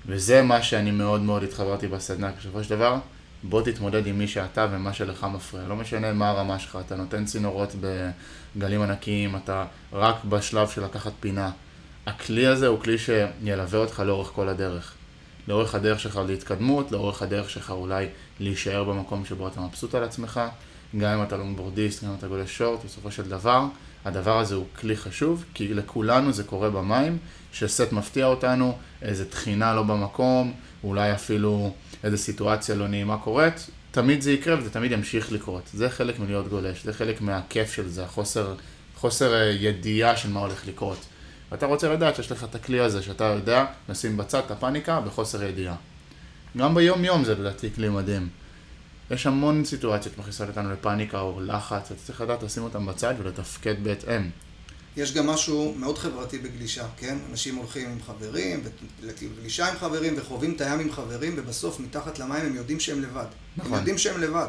[0.05, 2.97] וזה מה שאני מאוד מאוד התחברתי בסדנה, בסופו של דבר,
[3.43, 5.67] בוא תתמודד עם מי שאתה ומה שלך מפריע.
[5.67, 7.75] לא משנה מה הרמה שלך, אתה נותן צינורות
[8.55, 11.51] בגלים ענקיים, אתה רק בשלב של לקחת פינה.
[12.05, 14.93] הכלי הזה הוא כלי שילווה אותך לאורך כל הדרך.
[15.47, 18.07] לאורך הדרך שלך להתקדמות, לאורך הדרך שלך אולי
[18.39, 20.41] להישאר במקום שבו אתה מבסוט על עצמך,
[20.97, 23.65] גם אם אתה לונגבורדיסט, גם אם אתה גולש שורט, בסופו של דבר,
[24.05, 27.17] הדבר הזה הוא כלי חשוב, כי לכולנו זה קורה במים,
[27.53, 34.21] שסט מפתיע אותנו, איזה תחינה לא במקום, אולי אפילו איזה סיטואציה לא נעימה קורית, תמיד
[34.21, 35.69] זה יקרה וזה תמיד ימשיך לקרות.
[35.73, 38.55] זה חלק מלהיות גולש, זה חלק מהכיף של זה, החוסר
[38.95, 41.05] חוסר אה, ידיעה של מה הולך לקרות.
[41.51, 45.43] ואתה רוצה לדעת שיש לך את הכלי הזה, שאתה יודע לשים בצד את הפאניקה בחוסר
[45.43, 45.75] ידיעה.
[46.57, 48.29] גם ביום יום זה לדעתי כלי מדהים.
[49.11, 53.83] יש המון סיטואציות מכניסות אותנו לפאניקה או לחץ, אתה צריך לדעת לשים אותם בצד ולתפקד
[53.83, 54.29] בהתאם.
[54.97, 57.17] יש גם משהו מאוד חברתי בגלישה, כן?
[57.31, 58.63] אנשים הולכים עם חברים,
[59.01, 63.25] לגלישה עם חברים, וחווים את הים עם חברים, ובסוף מתחת למים הם יודעים שהם לבד.
[63.57, 63.71] נכון.
[63.71, 64.47] הם יודעים שהם לבד.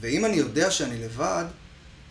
[0.00, 1.44] ואם אני יודע שאני לבד,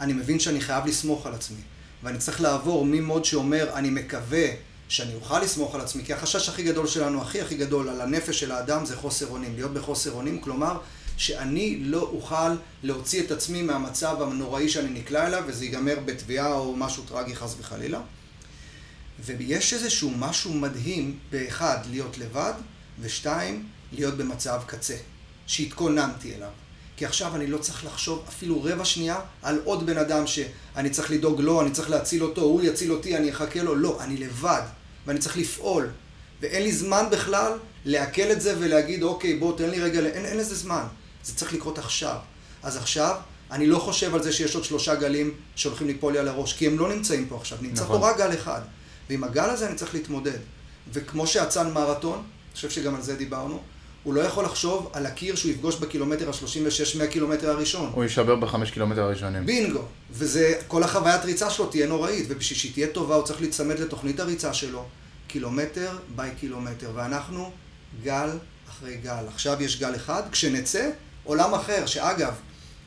[0.02, 1.62] אני מבין שאני חייב לסמוך על עצמי.
[2.04, 4.48] ואני צריך לעבור ממוד שאומר, אני מקווה
[4.90, 8.40] שאני אוכל לסמוך על עצמי, כי החשש הכי גדול שלנו, הכי הכי גדול, על הנפש
[8.40, 10.78] של האדם זה חוסר אונים, להיות בחוסר אונים, כלומר,
[11.18, 16.76] שאני לא אוכל להוציא את עצמי מהמצב הנוראי שאני נקלע אליו, וזה ייגמר בתביעה או
[16.76, 18.02] משהו טרגי חס וחלילה.
[19.20, 22.54] ויש איזשהו משהו מדהים, באחד, להיות לבד,
[23.00, 24.96] ושתיים, להיות במצב קצה,
[25.48, 26.50] שהתכוננתי אליו.
[26.98, 31.12] כי עכשיו אני לא צריך לחשוב אפילו רבע שנייה על עוד בן אדם שאני צריך
[31.12, 33.76] לדאוג לו, אני צריך להציל אותו, הוא יציל אותי, אני אחכה לו.
[33.76, 34.62] לא, אני לבד,
[35.08, 35.90] ואני צריך לפעול.
[36.42, 37.52] ואין לי זמן בכלל
[37.86, 40.84] לעכל את זה ולהגיד, אוקיי, בוא, תן לי רגע, אין, אין לזה זמן.
[41.24, 42.18] זה צריך לקרות עכשיו.
[42.64, 43.16] אז עכשיו,
[43.52, 46.68] אני לא חושב על זה שיש עוד שלושה גלים שהולכים ליפול לי על הראש, כי
[46.68, 48.02] הם לא נמצאים פה עכשיו, נמצא נכון.
[48.02, 48.62] פה רק גל אחד.
[49.10, 50.40] ועם הגל הזה אני צריך להתמודד.
[50.94, 53.60] וכמו שאצן מרתון, אני חושב שגם על זה דיברנו,
[54.04, 57.92] הוא לא יכול לחשוב על הקיר שהוא יפגוש בקילומטר ה-36 מהקילומטר הראשון.
[57.94, 59.46] הוא יישבר בחמש קילומטר הראשונים.
[59.46, 59.82] בינגו.
[60.12, 64.20] וזה, כל החוויית ריצה שלו תהיה נוראית, ובשביל שהיא תהיה טובה הוא צריך להיצמד לתוכנית
[64.20, 64.86] הריצה שלו,
[65.28, 66.92] קילומטר ביי קילומטר.
[66.96, 67.52] ואנחנו
[68.04, 68.30] גל
[68.70, 69.24] אחרי גל.
[69.28, 70.90] עכשיו יש גל אחד, כשנצא,
[71.24, 72.34] עולם אחר, שאגב,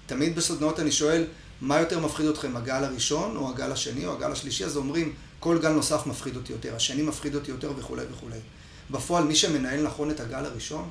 [0.06, 1.26] תמיד בסדנאות אני שואל,
[1.60, 4.64] מה יותר מפחיד אתכם, הגל הראשון, או הגל השני, או הגל השלישי?
[4.64, 8.38] אז אומרים, כל גל נוסף מפחיד אותי יותר, השני מפחיד אותי יותר וכולי וכולי.
[8.90, 10.88] בפועל, מי שמנהל נכון את הגל הראשון,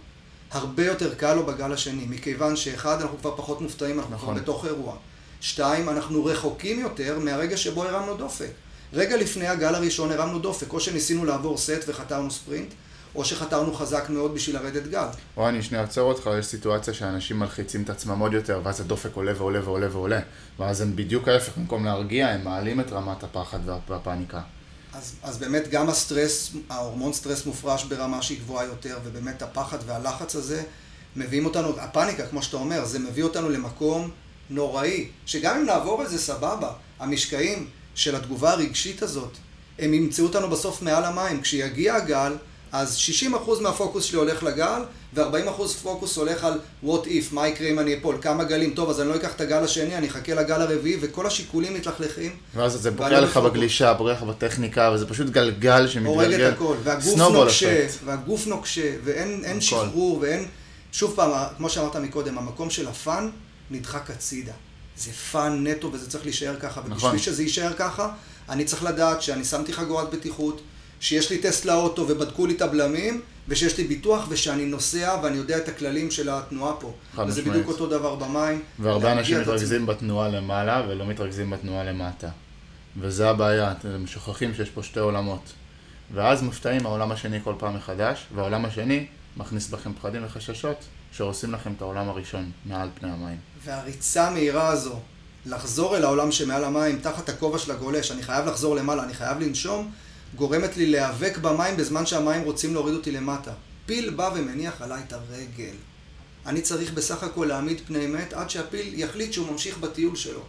[0.52, 4.34] הרבה יותר קל לו בגל השני, מכיוון שאחד, אנחנו כבר פחות מופתעים, אנחנו נכון.
[4.34, 4.96] כבר בתוך אירוע.
[5.42, 8.52] שתיים, אנחנו רחוקים יותר מהרגע שבו הרמנו דופק.
[8.94, 12.74] רגע לפני הגל הראשון הרמנו דופק, או שניסינו לעבור סט וחתרנו ספרינט,
[13.16, 15.08] או שחתרנו חזק מאוד בשביל לרדת גל.
[15.38, 19.16] או אני שנייה עוצר אותך, יש סיטואציה שאנשים מלחיצים את עצמם עוד יותר, ואז הדופק
[19.16, 20.20] עולה ועולה ועולה ועולה.
[20.60, 24.42] ואז הם בדיוק ההפך, במקום להרגיע, הם מעלים את רמת הפחד והפאניקה.
[24.94, 30.36] אז, אז באמת גם הסטרס, ההורמון סטרס מופרש ברמה שהיא גבוהה יותר, ובאמת הפחד והלחץ
[30.36, 30.64] הזה
[31.16, 34.12] מביאים אותנו, הפאניקה, כמו שאתה אומר, זה מביא אותנו למקום
[34.50, 39.38] נוראי, שגם אם נעבור את זה סבבה, המשקעים של התגובה הרגשית הזאת,
[39.80, 41.42] הם ימצאו אותנו בסוף מעל המים.
[41.42, 42.38] כשיגיע הגל,
[42.72, 44.82] אז 60% מהפוקוס שלי הולך לגל,
[45.14, 49.02] ו-40% פוקוס הולך על what if, מה יקרה אם אני אפול, כמה גלים, טוב, אז
[49.02, 52.32] אני לא אקח את הגל השני, אני אחכה לגל הרביעי, וכל השיקולים מתלכלכים.
[52.56, 56.10] ואז זה פוגע לך בגלישה, פוגע לך בטכניקה, וזה פשוט גלגל שמתגלגל.
[56.10, 60.46] הורג את הכל, והגוף נוקשה, והגוף נוקשה, ואין שחרור, ואין...
[60.92, 63.30] שוב פעם, כמו שאמרת מקודם, המקום של ה fun
[63.72, 64.54] נדחק הצידה.
[64.98, 67.20] זה fun נטו, וזה צריך להישאר ככה, ובשביל נכון.
[67.20, 68.10] שזה יישאר ככה,
[68.50, 70.62] אני צריך לדעת שאני שמתי חגורת בטיחות,
[71.00, 75.58] שיש לי טסט לאוטו ובדקו לי את הבלמים, ושיש לי ביטוח ושאני נוסע ואני יודע
[75.58, 76.94] את הכללים של התנועה פה.
[77.28, 78.62] וזה בדיוק אותו דבר במים.
[78.80, 82.30] והרבה אנשים מתרכזים בתנועה למעלה ולא מתרכזים בתנועה למטה.
[83.00, 85.54] וזה הבעיה, אתם שוכחים שיש פה שתי עולמות.
[86.14, 89.06] ואז מופתעים העולם השני כל פעם מחדש, והעולם השני
[89.38, 93.38] מכניס בכם פחדים וחששות שהורסים לכם את העולם הראשון מעל פני המים.
[93.64, 95.00] והריצה המהירה הזו,
[95.46, 99.40] לחזור אל העולם שמעל המים, תחת הכובע של הגולש, אני חייב לחזור למעלה, אני חייב
[99.40, 99.92] לנשום,
[100.36, 103.52] גורמת לי להיאבק במים בזמן שהמים רוצים להוריד אותי למטה.
[103.86, 105.76] פיל בא ומניח עליי את הרגל.
[106.46, 110.44] אני צריך בסך הכל להעמיד פני מת עד שהפיל יחליט שהוא ממשיך בטיול שלו.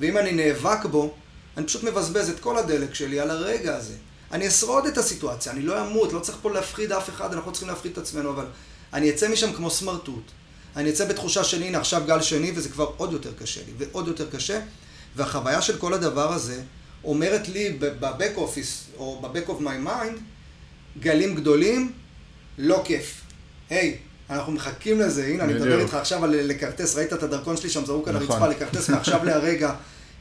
[0.00, 1.14] ואם אני נאבק בו,
[1.56, 3.94] אני פשוט מבזבז את כל הדלק שלי על הרגע הזה.
[4.32, 7.68] אני אשרוד את הסיטואציה, אני לא אמות, לא צריך פה להפחיד אף אחד, אנחנו צריכים
[7.68, 8.46] להפחיד את עצמנו, אבל
[8.92, 10.30] אני אצא משם כמו סמרטוט.
[10.76, 14.08] אני אצא בתחושה של הנה עכשיו גל שני וזה כבר עוד יותר קשה לי, ועוד
[14.08, 14.60] יותר קשה.
[15.16, 16.62] והחוויה של כל הדבר הזה
[17.04, 20.18] אומרת לי ב back office, או ב back of my mind,
[21.00, 21.92] גלים גדולים,
[22.58, 23.20] לא כיף.
[23.70, 27.56] היי, hey, אנחנו מחכים לזה, הנה אני מדבר איתך עכשיו על לכרטס, ראית את הדרכון
[27.56, 28.42] שלי שם זרוק על נכון.
[28.42, 29.74] הרצפה, לכרטס מעכשיו להרגע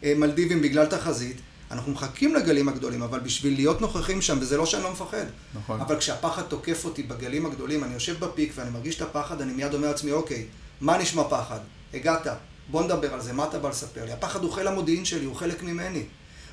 [0.03, 1.37] אה, מלדיבים בגלל תחזית.
[1.71, 5.25] אנחנו מחכים לגלים הגדולים, אבל בשביל להיות נוכחים שם, וזה לא שאני לא מפחד.
[5.53, 5.81] נכון.
[5.81, 9.73] אבל כשהפחד תוקף אותי בגלים הגדולים, אני יושב בפיק ואני מרגיש את הפחד, אני מיד
[9.73, 10.45] אומר לעצמי, אוקיי,
[10.81, 11.59] מה נשמע פחד?
[11.93, 12.27] הגעת,
[12.71, 14.11] בוא נדבר על זה, מה אתה בא לספר לי?
[14.11, 16.03] הפחד הוא חיל המודיעין שלי, הוא חלק ממני.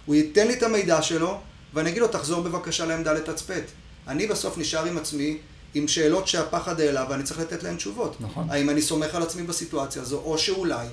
[0.07, 1.39] הוא ייתן לי את המידע שלו,
[1.75, 3.63] ואני אגיד לו, תחזור בבקשה לעמדה לתצפת.
[4.09, 5.39] אני בסוף נשאר עם עצמי,
[5.75, 8.21] עם שאלות שהפחד העלה, ואני צריך לתת להן תשובות.
[8.21, 8.47] נכון.
[8.51, 10.87] האם אני סומך על עצמי בסיטואציה הזו, או שאולי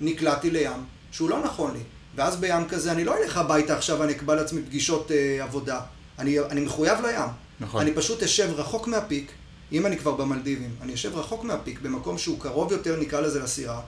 [0.00, 1.80] נקלעתי לים שהוא לא נכון לי.
[2.16, 5.80] ואז בים כזה אני לא אלך הביתה עכשיו ואני אקבע לעצמי פגישות אה, עבודה.
[6.18, 7.28] אני, אני מחויב לים.
[7.60, 7.80] נכון.
[7.80, 9.32] אני פשוט אשב רחוק מהפיק,
[9.72, 13.80] אם אני כבר במלדיבים, אני אשב רחוק מהפיק, במקום שהוא קרוב יותר, נקרא לזה לסירה,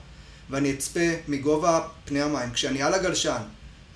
[0.49, 2.51] ואני אצפה מגובה פני המים.
[2.51, 3.41] כשאני על הגלשן,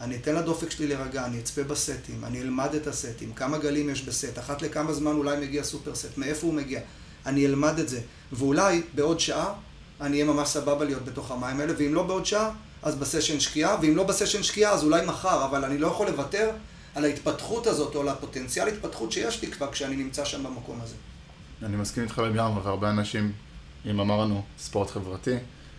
[0.02, 4.02] אני אתן לדופק שלי להירגע, אני אצפה בסטים, אני אלמד את הסטים, כמה גלים יש
[4.02, 6.80] בסט, אחת לכמה זמן אולי מגיע סופר סט, מאיפה הוא מגיע,
[7.26, 8.02] אני אלמד את זה.
[8.32, 9.54] ואולי בעוד שעה
[10.02, 12.52] אני אהיה ממש סבבה להיות בתוך המים האלה, ואם לא בעוד שעה,
[12.84, 16.50] אז בסשן שקיעה, ואם לא בסשן שקיעה, אז אולי מחר, אבל אני לא יכול לוותר
[16.96, 20.96] על ההתפתחות הזאת, או על הפוטנציאל התפתחות שיש לי כבר כשאני נמצא שם במקום הזה.
[21.64, 23.32] אני מסכים איתך לגמרי, והרבה אנשים,
[23.86, 25.36] אם אמרנו ספורט חברתי,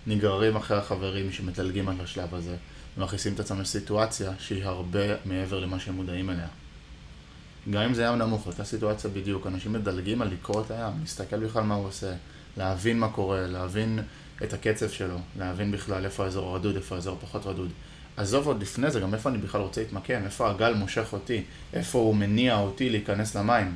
[0.07, 2.57] נגררים אחרי החברים שמדלגים על השלב הזה,
[2.99, 6.49] ומכניסים את עצמם לסיטואציה שהיא הרבה מעבר למה שהם מודעים אליה.
[7.71, 11.47] גם אם זה ים נמוך, אותה סיטואציה בדיוק, אנשים מדלגים על לקרוא את הים, להסתכל
[11.47, 12.13] בכלל מה הוא עושה,
[12.57, 13.99] להבין מה קורה, להבין
[14.45, 17.71] את הקצב שלו, להבין בכלל איפה האזור רדוד, איפה האזור פחות רדוד.
[18.17, 21.99] עזוב עוד לפני זה, גם איפה אני בכלל רוצה להתמקם, איפה הגל מושך אותי, איפה
[21.99, 23.75] הוא מניע אותי להיכנס למים.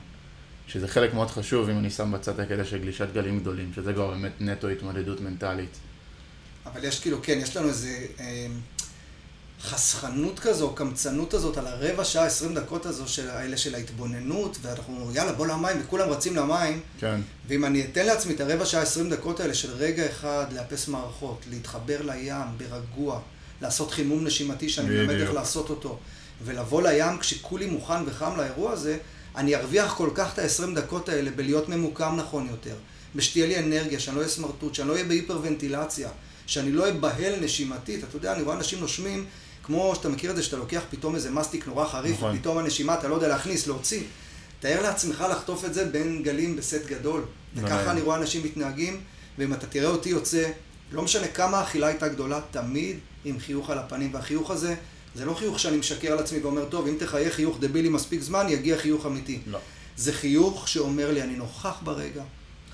[0.68, 4.10] שזה חלק מאוד חשוב אם אני שם בצד הקטע של גלישת גלים גדולים, שזה כבר
[4.10, 5.78] באמת נטו התמודדות מנטלית.
[6.66, 8.46] אבל יש כאילו, כן, יש לנו איזה אה,
[9.64, 15.10] חסכנות כזו, קמצנות הזאת על הרבע שעה, עשרים דקות הזו, של, האלה של ההתבוננות, ואנחנו,
[15.14, 16.80] יאללה, בוא למים, וכולם רצים למים.
[16.98, 17.20] כן.
[17.48, 21.44] ואם אני אתן לעצמי את הרבע שעה, עשרים דקות האלה של רגע אחד, לאפס מערכות,
[21.50, 23.20] להתחבר לים, ברגוע,
[23.62, 25.98] לעשות חימום נשימתי, שאני מלמד איך לעשות אותו,
[26.44, 28.98] ולבוא לים כשכולי מוכן וחם לאירוע הזה,
[29.36, 32.74] אני ארוויח כל כך את ה-20 דקות האלה בלהיות ממוקם נכון יותר,
[33.14, 36.08] בשתהיה לי אנרגיה, שאני לא אהיה סמרטוט, שאני לא אהיה בהיפרוונטילציה,
[36.46, 38.04] שאני לא אבהל נשימתית.
[38.04, 39.26] אתה יודע, אני רואה אנשים נושמים,
[39.66, 42.36] כמו שאתה מכיר את זה, שאתה לוקח פתאום איזה מסטיק נורא חריף, נכון.
[42.36, 44.02] ופתאום הנשימה, אתה לא יודע להכניס, להוציא.
[44.60, 47.22] תאר לעצמך לחטוף את זה בין גלים בסט גדול.
[47.56, 49.00] וככה אני רואה אנשים מתנהגים,
[49.38, 50.50] ואם אתה תראה אותי יוצא,
[50.92, 54.74] לא משנה כמה האכילה הייתה גדולה, תמיד עם חיוך על הפנים, והחיוך הזה,
[55.14, 58.46] זה לא חיוך שאני משקר על עצמי ואומר, טוב, אם תחיה חיוך דבילי מספיק זמן,
[58.48, 59.38] יגיע חיוך אמיתי.
[59.46, 59.58] לא.
[59.96, 62.22] זה חיוך שאומר לי, אני נוכח ברגע,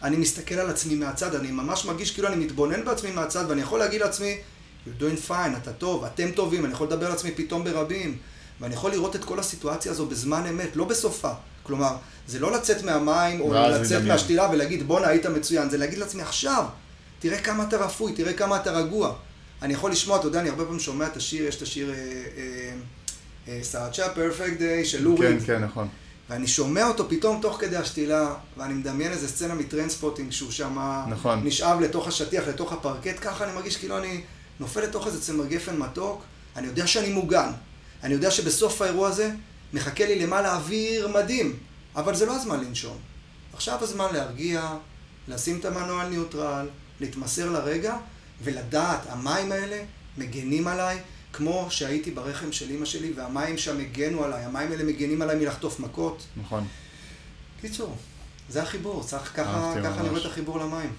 [0.02, 3.78] אני מסתכל על עצמי מהצד, אני ממש מרגיש כאילו אני מתבונן בעצמי מהצד, ואני יכול
[3.78, 4.36] להגיד לעצמי,
[4.86, 8.18] you're doing fine, אתה טוב, אתם טובים, אני יכול לדבר על עצמי פתאום ברבים,
[8.60, 11.32] ואני יכול לראות את כל הסיטואציה הזו בזמן אמת, לא בסופה.
[11.62, 16.22] כלומר, זה לא לצאת מהמים, או לצאת מהשתילה ולהגיד, בואנה, היית מצוין, זה להגיד לעצמי,
[16.22, 16.64] עכשיו,
[17.18, 19.14] תראה כמה אתה רפוי, תראה כמה אתה רגוע.
[19.62, 21.94] אני יכול לשמוע, אתה יודע, אני הרבה פעמים שומע את השיר, יש את השיר
[23.62, 25.40] סאצ'ה פרפקט דיי של לוריד.
[25.40, 25.88] כן, כן, נכון.
[26.30, 30.78] ואני שומע אותו פתאום תוך כדי השתילה, ואני מדמיין איזה סצנה מ Trainspotting שהוא שם
[31.08, 31.40] נכון.
[31.44, 34.20] נשאב לתוך השטיח, לתוך הפרקט, ככה אני מרגיש כאילו אני
[34.60, 36.22] נופל לתוך איזה צמר גפן מתוק,
[36.56, 37.50] אני יודע שאני מוגן.
[38.02, 39.30] אני יודע שבסוף האירוע הזה
[39.72, 41.56] מחכה לי למעלה אוויר מדהים,
[41.96, 42.96] אבל זה לא הזמן לנשום.
[43.52, 44.76] עכשיו הזמן להרגיע,
[45.28, 46.68] לשים את המנוע על ניוטרל,
[47.00, 47.96] להתמסר לרגע,
[48.42, 49.82] ולדעת, המים האלה
[50.18, 50.98] מגנים עליי,
[51.32, 55.80] כמו שהייתי ברחם של אימא שלי, והמים שם הגנו עליי, המים האלה מגנים עליי מלחטוף
[55.80, 56.22] מכות.
[56.36, 56.66] נכון.
[57.60, 57.96] קיצור,
[58.48, 60.92] זה החיבור, צריך ככה, ככה אני רואה את החיבור למים.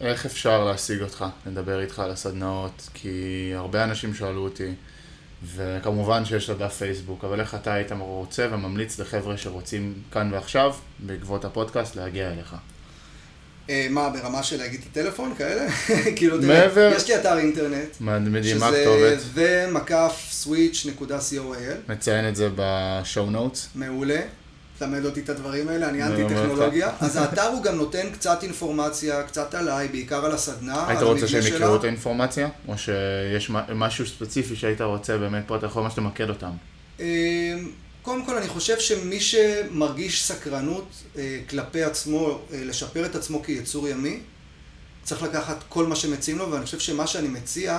[0.00, 2.88] איך אפשר להשיג אותך, לדבר איתך על הסדנאות?
[2.94, 4.74] כי הרבה אנשים שאלו אותי,
[5.54, 10.74] וכמובן שיש לה דף פייסבוק, אבל איך אתה היית רוצה וממליץ לחבר'ה שרוצים כאן ועכשיו,
[10.98, 12.56] בעקבות הפודקאסט, להגיע אליך?
[13.70, 15.72] אה, מה, ברמה של להגיד את הטלפון כאלה?
[16.16, 18.00] כאילו, תראה, יש לי אתר אינטרנט.
[18.00, 19.20] מדהים, מה הכתובת?
[19.20, 21.92] שזה מקף switch.co.il.
[21.92, 23.68] מציין את זה בשואו נוטס.
[23.74, 24.20] מעולה.
[24.78, 26.90] תלמד אותי את הדברים האלה, אני אנטי טכנולוגיה.
[27.00, 31.46] אז האתר הוא גם נותן קצת אינפורמציה, קצת עליי, בעיקר על הסדנה, היית רוצה שהם
[31.46, 32.48] יקראו את האינפורמציה?
[32.68, 36.50] או שיש משהו ספציפי שהיית רוצה באמת פה, אתה יכול ממש למקד אותם?
[37.00, 37.04] אמ,
[38.02, 43.88] קודם כל אני חושב שמי שמרגיש סקרנות אה, כלפי עצמו, אה, לשפר את עצמו כיצור
[43.88, 44.20] ימי,
[45.02, 47.78] צריך לקחת כל מה שמציעים לו, ואני חושב שמה שאני מציע,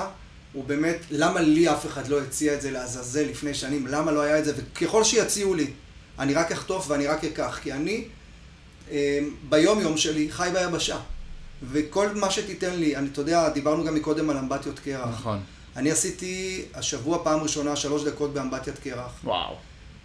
[0.53, 3.87] הוא באמת, למה לי אף אחד לא הציע את זה לעזאזל לפני שנים?
[3.87, 4.53] למה לא היה את זה?
[4.57, 5.67] וככל שיציעו לי,
[6.19, 8.03] אני רק אחטוף ואני רק אקח, כי אני
[8.91, 10.97] אה, ביום יום שלי חי ביבשה.
[11.71, 15.09] וכל מה שתיתן לי, אני, אתה יודע, דיברנו גם מקודם על אמבטיות קרח.
[15.09, 15.39] נכון.
[15.75, 19.11] אני עשיתי השבוע פעם ראשונה שלוש דקות באמבטיית קרח.
[19.23, 19.55] וואו.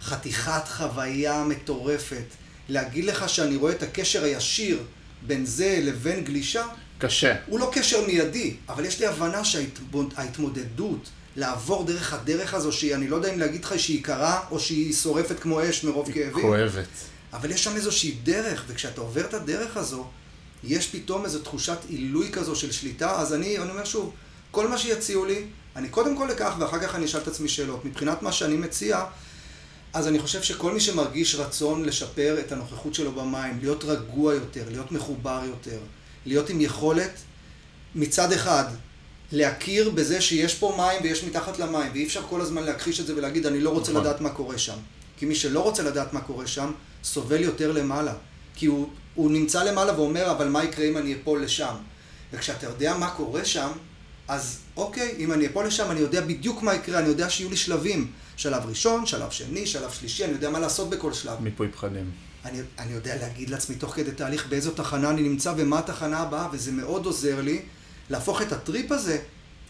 [0.01, 2.25] חתיכת חוויה מטורפת.
[2.69, 4.79] להגיד לך שאני רואה את הקשר הישיר
[5.27, 6.65] בין זה לבין גלישה,
[6.97, 7.35] קשה.
[7.47, 13.07] הוא לא קשר מיידי, אבל יש לי הבנה שההתמודדות, לעבור דרך הדרך הזו, שהיא, אני
[13.07, 16.47] לא יודע אם להגיד לך שהיא קרה, או שהיא שורפת כמו אש מרוב כאבים.
[16.47, 16.87] כואבת.
[17.33, 20.07] אבל יש שם איזושהי דרך, וכשאתה עובר את הדרך הזו,
[20.63, 24.13] יש פתאום איזו תחושת עילוי כזו של שליטה, אז אני, אני אומר שוב,
[24.51, 27.85] כל מה שיציעו לי, אני קודם כל אקח ואחר כך אני אשאל את עצמי שאלות.
[27.85, 29.03] מבחינת מה שאני מציע,
[29.93, 34.63] אז אני חושב שכל מי שמרגיש רצון לשפר את הנוכחות שלו במים, להיות רגוע יותר,
[34.69, 35.79] להיות מחובר יותר,
[36.25, 37.11] להיות עם יכולת
[37.95, 38.65] מצד אחד
[39.33, 43.15] להכיר בזה שיש פה מים ויש מתחת למים, ואי אפשר כל הזמן להכחיש את זה
[43.15, 44.03] ולהגיד אני לא רוצה נכון.
[44.03, 44.77] לדעת מה קורה שם.
[45.17, 46.71] כי מי שלא רוצה לדעת מה קורה שם,
[47.03, 48.13] סובל יותר למעלה.
[48.55, 51.75] כי הוא, הוא נמצא למעלה ואומר, אבל מה יקרה אם אני אפול לשם?
[52.33, 53.69] וכשאתה יודע מה קורה שם,
[54.27, 57.57] אז אוקיי, אם אני אפול לשם, אני יודע בדיוק מה יקרה, אני יודע שיהיו לי
[57.57, 58.11] שלבים.
[58.37, 61.41] שלב ראשון, שלב שני, שלב שלישי, אני יודע מה לעשות בכל שלב.
[61.41, 62.11] מיפוי פחדים.
[62.45, 66.47] אני, אני יודע להגיד לעצמי תוך כדי תהליך באיזו תחנה אני נמצא ומה התחנה הבאה,
[66.51, 67.61] וזה מאוד עוזר לי
[68.09, 69.19] להפוך את הטריפ הזה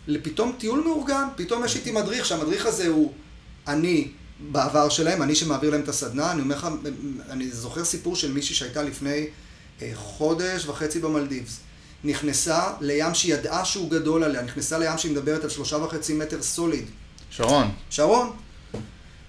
[0.07, 1.27] לפתאום טיול מאורגן.
[1.35, 3.13] פתאום יש איתי מדריך, שהמדריך הזה הוא
[3.67, 4.07] אני
[4.39, 6.31] בעבר שלהם, אני שמעביר להם את הסדנה.
[6.31, 6.67] אני אומר לך,
[7.29, 9.27] אני זוכר סיפור של מישהי שהייתה לפני
[9.81, 11.59] אה, חודש וחצי במלדיבס.
[12.03, 16.41] נכנסה לים שהיא ידעה שהוא גדול עליה, נכנסה לים שהיא מדברת על שלושה וחצי מטר
[16.41, 16.85] סוליד.
[17.29, 17.71] שרון.
[17.89, 18.31] שרון.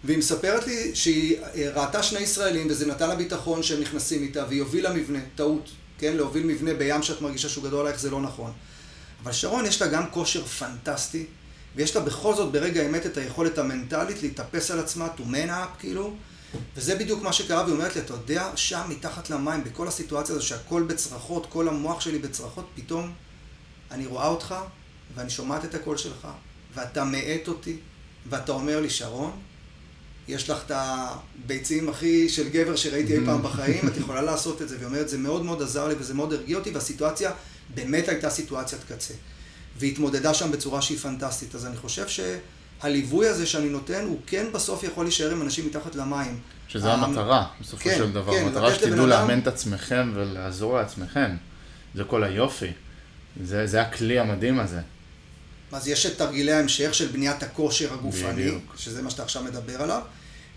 [0.04, 4.44] והיא מספרת לי שהיא אה, ראתה שני ישראלים וזה נתן לה ביטחון שהם נכנסים איתה
[4.48, 6.16] והיא הובילה מבנה, טעות, כן?
[6.16, 8.52] להוביל מבנה בים שאת מרגישה שהוא גדול עלייך זה לא נכון.
[9.24, 11.26] אבל שרון יש לה גם כושר פנטסטי
[11.76, 15.80] ויש לה בכל זאת ברגע האמת את היכולת המנטלית להתאפס על עצמה, to man up
[15.80, 16.14] כאילו
[16.76, 20.46] וזה בדיוק מה שקרה והיא אומרת לי, אתה יודע, שם מתחת למים, בכל הסיטואציה הזו
[20.46, 23.12] שהכל בצרחות, כל המוח שלי בצרחות, פתאום
[23.90, 24.54] אני רואה אותך
[25.14, 26.28] ואני שומעת את הקול שלך
[26.74, 27.76] ואתה מאט אותי
[28.30, 29.32] ואתה אומר לי, שרון,
[30.28, 34.68] יש לך את הביצים הכי של גבר שראיתי אי פעם בחיים, את יכולה לעשות את
[34.68, 34.76] זה.
[34.76, 37.32] והיא אומרת, זה מאוד מאוד עזר לי וזה מאוד הרגיע אותי, והסיטואציה
[37.74, 39.14] באמת הייתה סיטואציית קצה.
[39.78, 41.54] והיא התמודדה שם בצורה שהיא פנטסטית.
[41.54, 45.94] אז אני חושב שהליווי הזה שאני נותן, הוא כן בסוף יכול להישאר עם אנשים מתחת
[45.94, 46.38] למים.
[46.68, 48.32] שזה המ- המטרה, בסופו כן, של דבר.
[48.32, 51.30] כן, המטרה שתדעו לאמן את עצמכם ולעזור לעצמכם.
[51.94, 52.70] זה כל היופי.
[53.44, 54.80] זה, זה הכלי המדהים הזה.
[55.72, 58.74] אז יש את תרגילי ההמשך של בניית הכושר הגופני, בדיוק.
[58.76, 60.00] שזה מה שאתה עכשיו מדבר עליו,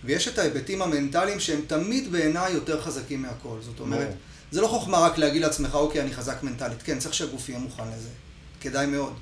[0.04, 3.58] ויש את ההיבטים המנטליים שהם תמיד בעיניי יותר חזקים מהכל.
[3.62, 4.16] זאת אומרת, ברור.
[4.52, 6.82] זה לא חוכמה רק להגיד לעצמך, אוקיי, אני חזק מנטלית.
[6.82, 8.10] כן, צריך שהגוף יהיה מוכן לזה.
[8.62, 9.14] כדאי מאוד.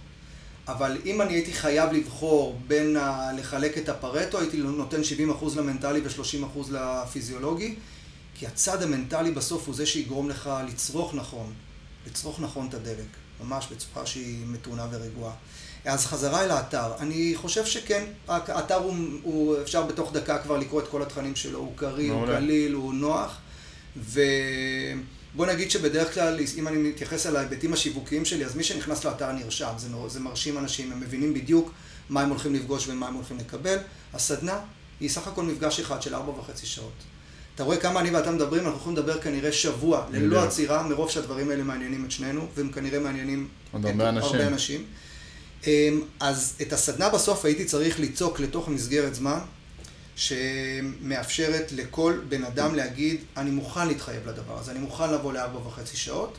[0.68, 3.32] אבל אם אני הייתי חייב לבחור בין ה...
[3.38, 5.02] לחלק את הפרטו, הייתי נותן
[5.42, 7.76] 70% למנטלי ו-30% לפיזיולוגי,
[8.36, 11.54] כי הצד המנטלי בסוף הוא זה שיגרום לך לצרוך נכון,
[12.08, 13.08] לצרוך נכון את הדלק,
[13.44, 15.34] ממש בצורה שהיא מתונה ורגועה.
[15.86, 20.82] אז חזרה אל האתר, אני חושב שכן, האתר הוא, הוא אפשר בתוך דקה כבר לקרוא
[20.82, 22.26] את כל התכנים שלו, הוא קריא, הוא.
[22.26, 23.38] קליל, הוא נוח,
[25.36, 29.32] ובוא נגיד שבדרך כלל, אם אני מתייחס על ההיבטים השיווקיים שלי, אז מי שנכנס לאתר
[29.32, 31.72] נרשם, זה, זה מרשים אנשים, הם מבינים בדיוק
[32.10, 33.78] מה הם הולכים לפגוש ומה הם הולכים לקבל.
[34.14, 34.60] הסדנה
[35.00, 36.94] היא סך הכל מפגש אחד של ארבע וחצי שעות.
[37.56, 40.44] אתה רואה כמה אני ואתה מדברים, אנחנו יכולים לדבר כנראה שבוע, ללא.
[40.44, 44.36] עצירה, מרוב שהדברים האלה מעניינים את שנינו, והם כנראה מעניינים עוד הרבה אנשים.
[44.36, 44.84] הרבה אנשים.
[45.68, 49.40] אמ, אז את הסדנה בסוף הייתי צריך ליצוק לתוך מסגרת זמן
[50.16, 55.98] שמאפשרת לכל בן אדם להגיד, אני מוכן להתחייב לדבר הזה, אני מוכן לבוא לארבע וחצי
[55.98, 56.38] שעות,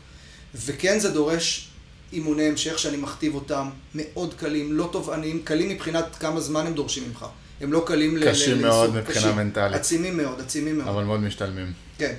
[0.54, 1.68] וכן זה דורש
[2.12, 7.04] אימוני המשך שאני מכתיב אותם, מאוד קלים, לא תובעניים, קלים מבחינת כמה זמן הם דורשים
[7.08, 7.26] ממך.
[7.60, 9.32] הם לא קלים ל- קשים מאוד מבחינה.
[9.32, 9.74] מנטלית.
[9.76, 10.88] עצימים מאוד, עצימים מאוד.
[10.88, 11.72] אבל מאוד משתלמים.
[11.98, 12.14] כן.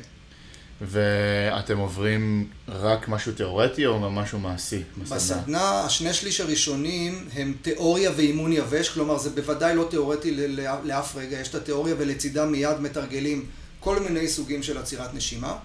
[0.82, 5.82] ואתם עוברים רק משהו תיאורטי או משהו מעשי בסדנה?
[5.82, 10.47] השני שליש הראשונים הם תיאוריה ואימון יבש, כלומר זה בוודאי לא תיאורטי
[10.84, 13.45] לאף רגע, יש את התיאוריה ולצידה מיד מתרגלים
[13.80, 15.57] כל מיני סוגים של עצירת נשימה.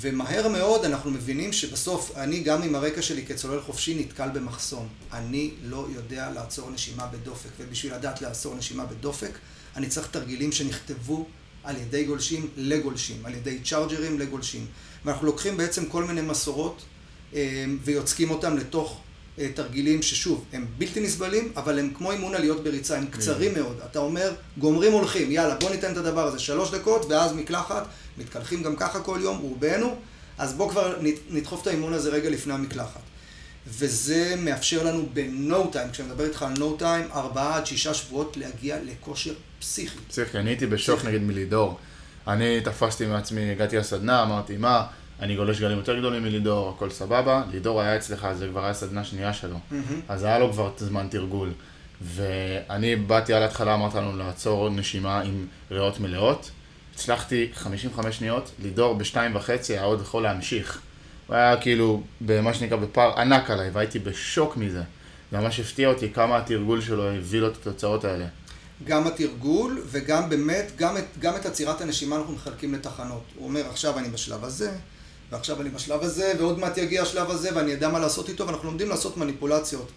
[0.00, 4.88] ומהר מאוד אנחנו מבינים שבסוף, אני גם עם הרקע שלי כצולל חופשי נתקל במחסום.
[5.12, 9.38] אני לא יודע לעצור נשימה בדופק, ובשביל לדעת לעצור נשימה בדופק,
[9.76, 11.26] אני צריך תרגילים שנכתבו
[11.68, 14.66] על ידי גולשים לגולשים, על ידי צ'ארג'רים לגולשים.
[15.04, 16.82] ואנחנו לוקחים בעצם כל מיני מסורות
[17.34, 19.00] אה, ויוצקים אותם לתוך
[19.38, 23.80] אה, תרגילים ששוב, הם בלתי נסבלים, אבל הם כמו אימון עליות בריצה, הם קצרים מאוד.
[23.90, 27.86] אתה אומר, גומרים הולכים, יאללה, בוא ניתן את הדבר הזה שלוש דקות, ואז מקלחת,
[28.18, 29.96] מתקלחים גם ככה כל יום, רובנו,
[30.38, 30.96] אז בוא כבר
[31.30, 33.00] נדחוף את האימון הזה רגע לפני המקלחת.
[33.68, 38.36] וזה מאפשר לנו ב-no time, כשאני מדבר איתך על no time, ארבעה עד שישה שבועות
[38.36, 39.98] להגיע לכושר פסיכי.
[40.08, 41.78] פסיכי, אני הייתי בשוק נגיד מלידור.
[42.26, 44.86] אני תפסתי מעצמי, הגעתי לסדנה, אמרתי, מה,
[45.20, 47.42] אני גולש גלים יותר גדולים מלידור, הכל סבבה.
[47.52, 49.58] לידור היה אצלך, זה כבר היה סדנה שנייה שלו.
[50.08, 51.52] אז היה לו כבר זמן תרגול.
[52.00, 56.50] ואני באתי על ההתחלה, אמרת לנו לעצור נשימה עם ריאות מלאות.
[56.94, 60.80] הצלחתי 55 שניות, לידור בשתיים וחצי היה עוד יכול להמשיך.
[61.28, 64.82] הוא היה כאילו, במה שנקרא, בפער ענק עליי, והייתי בשוק מזה.
[65.32, 68.26] זה ממש הפתיע אותי כמה התרגול שלו הביא לו את התוצאות האלה.
[68.84, 73.22] גם התרגול, וגם באמת, גם את, גם את עצירת הנשימה אנחנו מחלקים לתחנות.
[73.36, 74.70] הוא אומר, עכשיו אני בשלב הזה,
[75.30, 78.68] ועכשיו אני בשלב הזה, ועוד מעט יגיע השלב הזה, ואני אדע מה לעשות איתו, ואנחנו
[78.68, 79.90] לומדים לעשות מניפולציות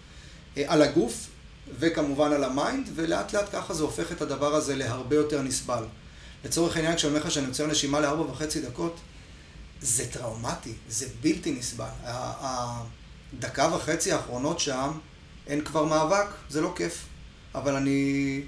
[0.56, 1.28] אה, על הגוף,
[1.78, 5.84] וכמובן על ה mind, ולאט לאט ככה זה הופך את הדבר הזה להרבה יותר נסבל.
[6.44, 9.00] לצורך העניין, כשאני אומר לך שאני עוצר נשימה לארבע וחצי דקות,
[9.82, 11.88] זה טראומטי, זה בלתי נסבל.
[12.04, 14.90] הדקה וחצי האחרונות שם,
[15.46, 17.06] אין כבר מאבק, זה לא כיף.
[17.54, 18.42] אבל אני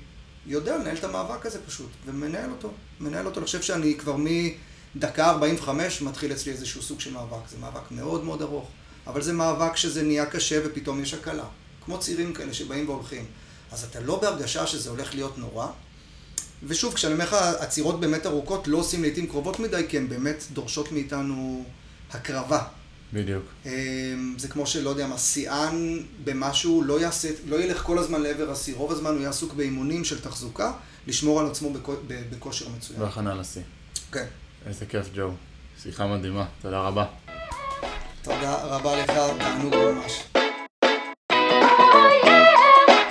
[0.47, 2.70] יודע לנהל את המאבק הזה פשוט, ומנהל אותו.
[3.01, 3.41] מנהל אותו.
[3.41, 7.49] אני חושב שאני כבר מדקה 45 מתחיל אצלי איזשהו סוג של מאבק.
[7.51, 8.68] זה מאבק מאוד מאוד ארוך.
[9.07, 11.45] אבל זה מאבק שזה נהיה קשה ופתאום יש הקלה.
[11.85, 13.24] כמו צעירים כאלה שבאים והולכים.
[13.72, 15.66] אז אתה לא בהרגשה שזה הולך להיות נורא.
[16.66, 20.44] ושוב, כשאני אומר לך, עצירות באמת ארוכות לא עושים לעיתים קרובות מדי, כי הן באמת
[20.52, 21.64] דורשות מאיתנו
[22.12, 22.62] הקרבה.
[23.12, 23.44] בדיוק.
[23.66, 28.50] אמ, זה כמו שלא יודע מה, שיאן במשהו לא יעשה, לא ילך כל הזמן לעבר
[28.50, 30.72] השיא, רוב הזמן הוא יהיה עסוק באימונים של תחזוקה,
[31.06, 31.72] לשמור על עצמו
[32.30, 33.00] בכושר מצוין.
[33.00, 33.62] בהכנה לשיא.
[34.12, 34.26] כן.
[34.66, 35.30] איזה כיף, ג'ו.
[35.82, 37.04] שיחה מדהימה, תודה רבה.
[38.22, 40.22] תודה רבה לך, תענוג ממש.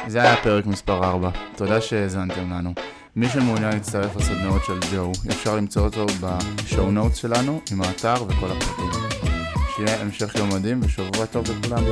[0.07, 2.73] זה היה פרק מספר 4, תודה שהאזנתם לנו.
[3.15, 8.51] מי שמעוניין להצטרף לסדנאות של ג'ו, אפשר למצוא אותו בשואו נוטס שלנו, עם האתר וכל
[8.51, 8.89] הפרטים.
[9.75, 11.83] שיהיה המשך יום מדהים ושבוע טוב לכולם.